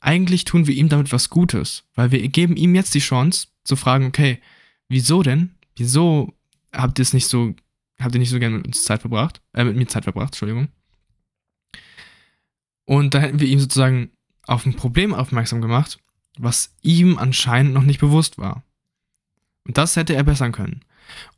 eigentlich 0.06 0.46
tun 0.46 0.68
wir 0.68 0.76
ihm 0.76 0.88
damit 0.88 1.12
was 1.12 1.30
Gutes, 1.30 1.84
weil 1.96 2.12
wir 2.12 2.28
geben 2.30 2.56
ihm 2.56 2.76
jetzt 2.76 2.94
die 2.94 3.00
Chance 3.00 3.48
zu 3.64 3.76
fragen, 3.76 4.06
okay, 4.06 4.40
wieso 4.88 5.24
denn? 5.24 5.56
Wieso 5.76 6.34
habt 6.72 7.00
ihr 7.00 7.04
es 7.04 7.14
nicht 7.14 7.28
so, 7.28 7.56
habt 8.00 8.14
ihr 8.14 8.20
nicht 8.20 8.30
so 8.30 8.40
gerne 8.40 8.58
mit 8.58 8.68
uns 8.68 8.84
Zeit 8.84 9.02
verbracht, 9.02 9.42
äh, 9.54 9.64
mit 9.64 9.76
mir 9.76 9.88
Zeit 9.88 10.04
verbracht, 10.04 10.28
Entschuldigung. 10.28 10.68
Und 12.86 13.16
da 13.16 13.20
hätten 13.20 13.40
wir 13.40 13.48
ihm 13.48 13.60
sozusagen 13.60 14.12
auf 14.46 14.66
ein 14.68 14.76
Problem 14.76 15.14
aufmerksam 15.14 15.60
gemacht, 15.60 16.00
was 16.38 16.76
ihm 16.84 17.18
anscheinend 17.18 17.74
noch 17.74 17.84
nicht 17.84 18.00
bewusst 18.00 18.38
war. 18.38 18.64
Und 19.68 19.80
das 19.80 19.96
hätte 19.96 20.14
er 20.14 20.24
bessern 20.24 20.52
können. 20.52 20.82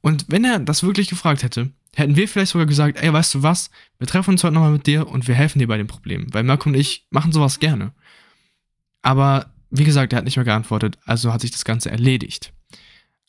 Und 0.02 0.26
wenn 0.28 0.44
er 0.44 0.60
das 0.60 0.84
wirklich 0.84 1.08
gefragt 1.08 1.44
hätte, 1.44 1.72
hätten 1.96 2.18
wir 2.18 2.28
vielleicht 2.28 2.52
sogar 2.52 2.68
gesagt, 2.68 2.98
ey, 3.02 3.14
weißt 3.14 3.36
du 3.36 3.44
was, 3.44 3.72
wir 3.98 4.08
treffen 4.08 4.32
uns 4.32 4.44
heute 4.44 4.54
nochmal 4.54 4.72
mit 4.72 4.88
dir 4.88 5.08
und 5.08 5.28
wir 5.30 5.36
helfen 5.36 5.60
dir 5.60 5.68
bei 5.68 5.78
dem 5.78 5.88
Problem. 5.88 6.34
Weil 6.34 6.44
Marco 6.44 6.68
und 6.68 6.76
ich 6.76 7.06
machen 7.10 7.32
sowas 7.32 7.60
gerne. 7.60 7.94
Aber 9.08 9.54
wie 9.70 9.86
gesagt, 9.86 10.12
er 10.12 10.18
hat 10.18 10.26
nicht 10.26 10.36
mehr 10.36 10.44
geantwortet, 10.44 10.98
also 11.06 11.32
hat 11.32 11.40
sich 11.40 11.52
das 11.52 11.64
Ganze 11.64 11.90
erledigt. 11.90 12.52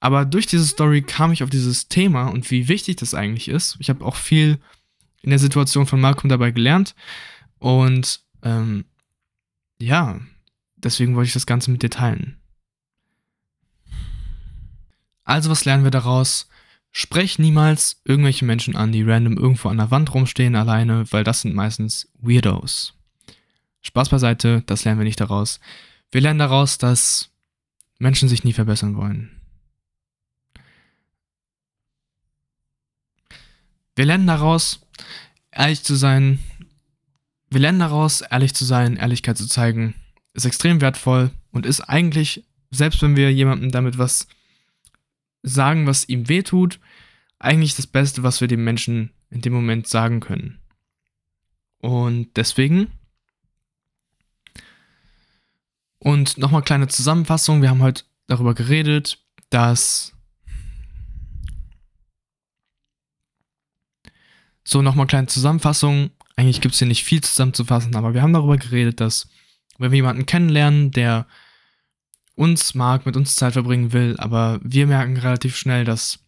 Aber 0.00 0.24
durch 0.24 0.48
diese 0.48 0.66
Story 0.66 1.02
kam 1.02 1.30
ich 1.30 1.44
auf 1.44 1.50
dieses 1.50 1.86
Thema 1.86 2.26
und 2.26 2.50
wie 2.50 2.66
wichtig 2.66 2.96
das 2.96 3.14
eigentlich 3.14 3.46
ist. 3.46 3.76
Ich 3.78 3.88
habe 3.88 4.04
auch 4.04 4.16
viel 4.16 4.58
in 5.22 5.30
der 5.30 5.38
Situation 5.38 5.86
von 5.86 6.00
Malcolm 6.00 6.28
dabei 6.28 6.50
gelernt. 6.50 6.96
Und 7.60 8.22
ähm, 8.42 8.86
ja, 9.80 10.18
deswegen 10.74 11.14
wollte 11.14 11.28
ich 11.28 11.34
das 11.34 11.46
Ganze 11.46 11.70
mit 11.70 11.84
dir 11.84 11.90
teilen. 11.90 12.38
Also 15.22 15.48
was 15.48 15.64
lernen 15.64 15.84
wir 15.84 15.92
daraus? 15.92 16.48
Sprech 16.90 17.38
niemals 17.38 18.00
irgendwelche 18.04 18.44
Menschen 18.44 18.74
an, 18.74 18.90
die 18.90 19.04
random 19.04 19.36
irgendwo 19.36 19.68
an 19.68 19.76
der 19.76 19.92
Wand 19.92 20.12
rumstehen 20.12 20.56
alleine, 20.56 21.04
weil 21.12 21.22
das 21.22 21.42
sind 21.42 21.54
meistens 21.54 22.10
Weirdos. 22.18 22.97
Spaß 23.82 24.08
beiseite, 24.08 24.62
das 24.66 24.84
lernen 24.84 25.00
wir 25.00 25.04
nicht 25.04 25.20
daraus. 25.20 25.60
Wir 26.10 26.20
lernen 26.20 26.38
daraus, 26.38 26.78
dass 26.78 27.30
Menschen 27.98 28.28
sich 28.28 28.44
nie 28.44 28.52
verbessern 28.52 28.96
wollen. 28.96 29.30
Wir 33.96 34.04
lernen 34.04 34.26
daraus, 34.26 34.80
ehrlich 35.50 35.82
zu 35.82 35.96
sein. 35.96 36.38
Wir 37.50 37.60
lernen 37.60 37.80
daraus, 37.80 38.20
ehrlich 38.20 38.54
zu 38.54 38.64
sein, 38.64 38.96
Ehrlichkeit 38.96 39.36
zu 39.36 39.48
zeigen, 39.48 39.94
ist 40.34 40.44
extrem 40.44 40.80
wertvoll 40.80 41.30
und 41.50 41.66
ist 41.66 41.80
eigentlich, 41.80 42.44
selbst 42.70 43.02
wenn 43.02 43.16
wir 43.16 43.32
jemandem 43.32 43.70
damit 43.70 43.98
was 43.98 44.28
sagen, 45.42 45.86
was 45.86 46.08
ihm 46.08 46.28
wehtut, 46.28 46.78
eigentlich 47.38 47.74
das 47.74 47.86
Beste, 47.86 48.22
was 48.22 48.40
wir 48.40 48.48
dem 48.48 48.64
Menschen 48.64 49.10
in 49.30 49.40
dem 49.40 49.52
Moment 49.52 49.86
sagen 49.86 50.20
können. 50.20 50.58
Und 51.78 52.36
deswegen. 52.36 52.92
Und 55.98 56.38
nochmal 56.38 56.62
kleine 56.62 56.88
Zusammenfassung. 56.88 57.62
Wir 57.62 57.70
haben 57.70 57.82
heute 57.82 58.04
darüber 58.26 58.54
geredet, 58.54 59.18
dass. 59.50 60.12
So, 64.64 64.82
nochmal 64.82 65.06
kleine 65.06 65.26
Zusammenfassung. 65.26 66.10
Eigentlich 66.36 66.60
gibt 66.60 66.74
es 66.74 66.78
hier 66.78 66.88
nicht 66.88 67.04
viel 67.04 67.22
zusammenzufassen, 67.22 67.96
aber 67.96 68.14
wir 68.14 68.22
haben 68.22 68.32
darüber 68.32 68.58
geredet, 68.58 69.00
dass, 69.00 69.28
wenn 69.78 69.90
wir 69.90 69.96
jemanden 69.96 70.26
kennenlernen, 70.26 70.92
der 70.92 71.26
uns 72.36 72.74
mag, 72.74 73.04
mit 73.04 73.16
uns 73.16 73.34
Zeit 73.34 73.54
verbringen 73.54 73.92
will, 73.92 74.14
aber 74.18 74.60
wir 74.62 74.86
merken 74.86 75.16
relativ 75.16 75.56
schnell, 75.56 75.84
dass 75.84 76.20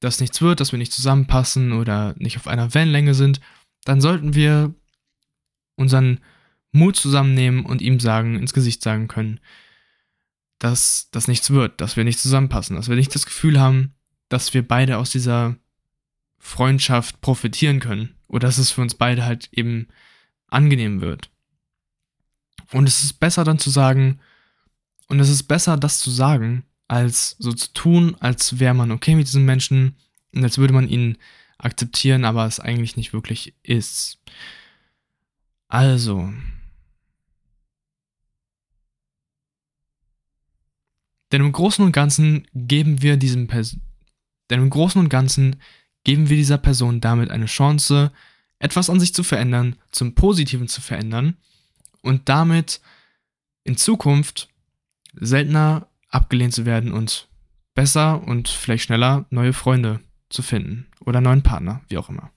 das 0.00 0.20
nichts 0.20 0.40
wird, 0.40 0.60
dass 0.60 0.72
wir 0.72 0.78
nicht 0.78 0.92
zusammenpassen 0.92 1.72
oder 1.72 2.14
nicht 2.16 2.38
auf 2.38 2.46
einer 2.46 2.72
Wellenlänge 2.72 3.12
sind, 3.12 3.40
dann 3.84 4.00
sollten 4.00 4.34
wir 4.34 4.72
unseren 5.76 6.20
Mut 6.72 6.96
zusammennehmen 6.96 7.64
und 7.64 7.82
ihm 7.82 8.00
sagen, 8.00 8.36
ins 8.38 8.52
Gesicht 8.52 8.82
sagen 8.82 9.08
können, 9.08 9.40
dass 10.58 11.08
das 11.12 11.28
nichts 11.28 11.50
wird, 11.50 11.80
dass 11.80 11.96
wir 11.96 12.04
nicht 12.04 12.18
zusammenpassen, 12.18 12.76
dass 12.76 12.88
wir 12.88 12.96
nicht 12.96 13.14
das 13.14 13.26
Gefühl 13.26 13.60
haben, 13.60 13.94
dass 14.28 14.54
wir 14.54 14.66
beide 14.66 14.98
aus 14.98 15.10
dieser 15.10 15.56
Freundschaft 16.38 17.20
profitieren 17.20 17.80
können 17.80 18.14
oder 18.26 18.48
dass 18.48 18.58
es 18.58 18.70
für 18.70 18.82
uns 18.82 18.94
beide 18.94 19.24
halt 19.24 19.48
eben 19.52 19.88
angenehm 20.48 21.00
wird. 21.00 21.30
Und 22.72 22.88
es 22.88 23.02
ist 23.02 23.14
besser 23.14 23.44
dann 23.44 23.58
zu 23.58 23.70
sagen, 23.70 24.20
und 25.08 25.20
es 25.20 25.30
ist 25.30 25.44
besser, 25.44 25.76
das 25.76 26.00
zu 26.00 26.10
sagen, 26.10 26.64
als 26.86 27.36
so 27.38 27.52
zu 27.52 27.72
tun, 27.72 28.16
als 28.20 28.58
wäre 28.58 28.74
man 28.74 28.90
okay 28.90 29.14
mit 29.14 29.26
diesem 29.26 29.44
Menschen 29.44 29.96
und 30.34 30.44
als 30.44 30.58
würde 30.58 30.74
man 30.74 30.88
ihn 30.88 31.16
akzeptieren, 31.56 32.24
aber 32.24 32.46
es 32.46 32.60
eigentlich 32.60 32.96
nicht 32.96 33.12
wirklich 33.12 33.54
ist. 33.62 34.18
Also. 35.68 36.32
Denn 41.32 41.42
im 41.42 41.52
Großen 41.52 41.84
und 41.84 41.92
Ganzen 41.92 42.46
geben 42.54 43.02
wir 43.02 43.16
diesem 43.16 43.46
Person, 43.46 43.82
denn 44.50 44.60
im 44.60 44.70
Großen 44.70 45.00
und 45.00 45.08
Ganzen 45.08 45.56
geben 46.04 46.28
wir 46.28 46.36
dieser 46.36 46.58
Person 46.58 47.00
damit 47.00 47.30
eine 47.30 47.46
Chance, 47.46 48.12
etwas 48.58 48.90
an 48.90 48.98
sich 48.98 49.14
zu 49.14 49.22
verändern, 49.22 49.76
zum 49.92 50.14
Positiven 50.14 50.68
zu 50.68 50.80
verändern 50.80 51.36
und 52.02 52.28
damit 52.28 52.80
in 53.64 53.76
Zukunft 53.76 54.48
seltener 55.14 55.88
abgelehnt 56.08 56.54
zu 56.54 56.64
werden 56.64 56.92
und 56.92 57.28
besser 57.74 58.26
und 58.26 58.48
vielleicht 58.48 58.84
schneller 58.84 59.26
neue 59.30 59.52
Freunde 59.52 60.00
zu 60.30 60.42
finden 60.42 60.86
oder 61.04 61.20
neuen 61.20 61.42
Partner, 61.42 61.82
wie 61.88 61.98
auch 61.98 62.08
immer. 62.08 62.30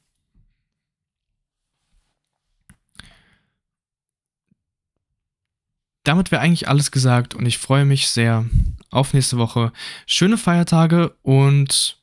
Damit 6.04 6.32
wäre 6.32 6.42
eigentlich 6.42 6.68
alles 6.68 6.92
gesagt 6.92 7.36
und 7.36 7.46
ich 7.46 7.58
freue 7.58 7.86
mich 7.86 8.10
sehr 8.10 8.46
auf 8.90 9.14
nächste 9.14 9.38
Woche. 9.38 9.72
Schöne 10.06 10.38
Feiertage 10.38 11.16
und 11.22 12.02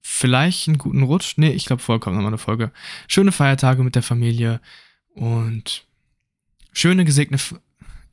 vielleicht 0.00 0.68
einen 0.68 0.78
guten 0.78 1.02
Rutsch. 1.02 1.34
Nee, 1.36 1.50
ich 1.50 1.66
glaube, 1.66 1.82
kommt 1.82 2.16
nochmal 2.16 2.26
eine 2.26 2.38
Folge. 2.38 2.72
Schöne 3.08 3.32
Feiertage 3.32 3.82
mit 3.82 3.94
der 3.94 4.02
Familie 4.02 4.60
und 5.14 5.84
schöne 6.72 7.04
gesegnete 7.04 7.60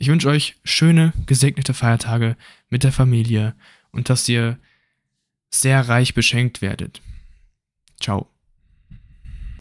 ich 0.01 0.07
wünsche 0.07 0.29
euch 0.29 0.55
schöne, 0.63 1.13
gesegnete 1.25 1.73
Feiertage 1.73 2.37
mit 2.69 2.85
der 2.85 2.93
Familie 2.93 3.53
und 3.91 4.09
dass 4.09 4.29
ihr 4.29 4.57
sehr 5.49 5.89
reich 5.89 6.13
beschenkt 6.13 6.61
werdet. 6.61 7.01
Ciao. 7.99 8.27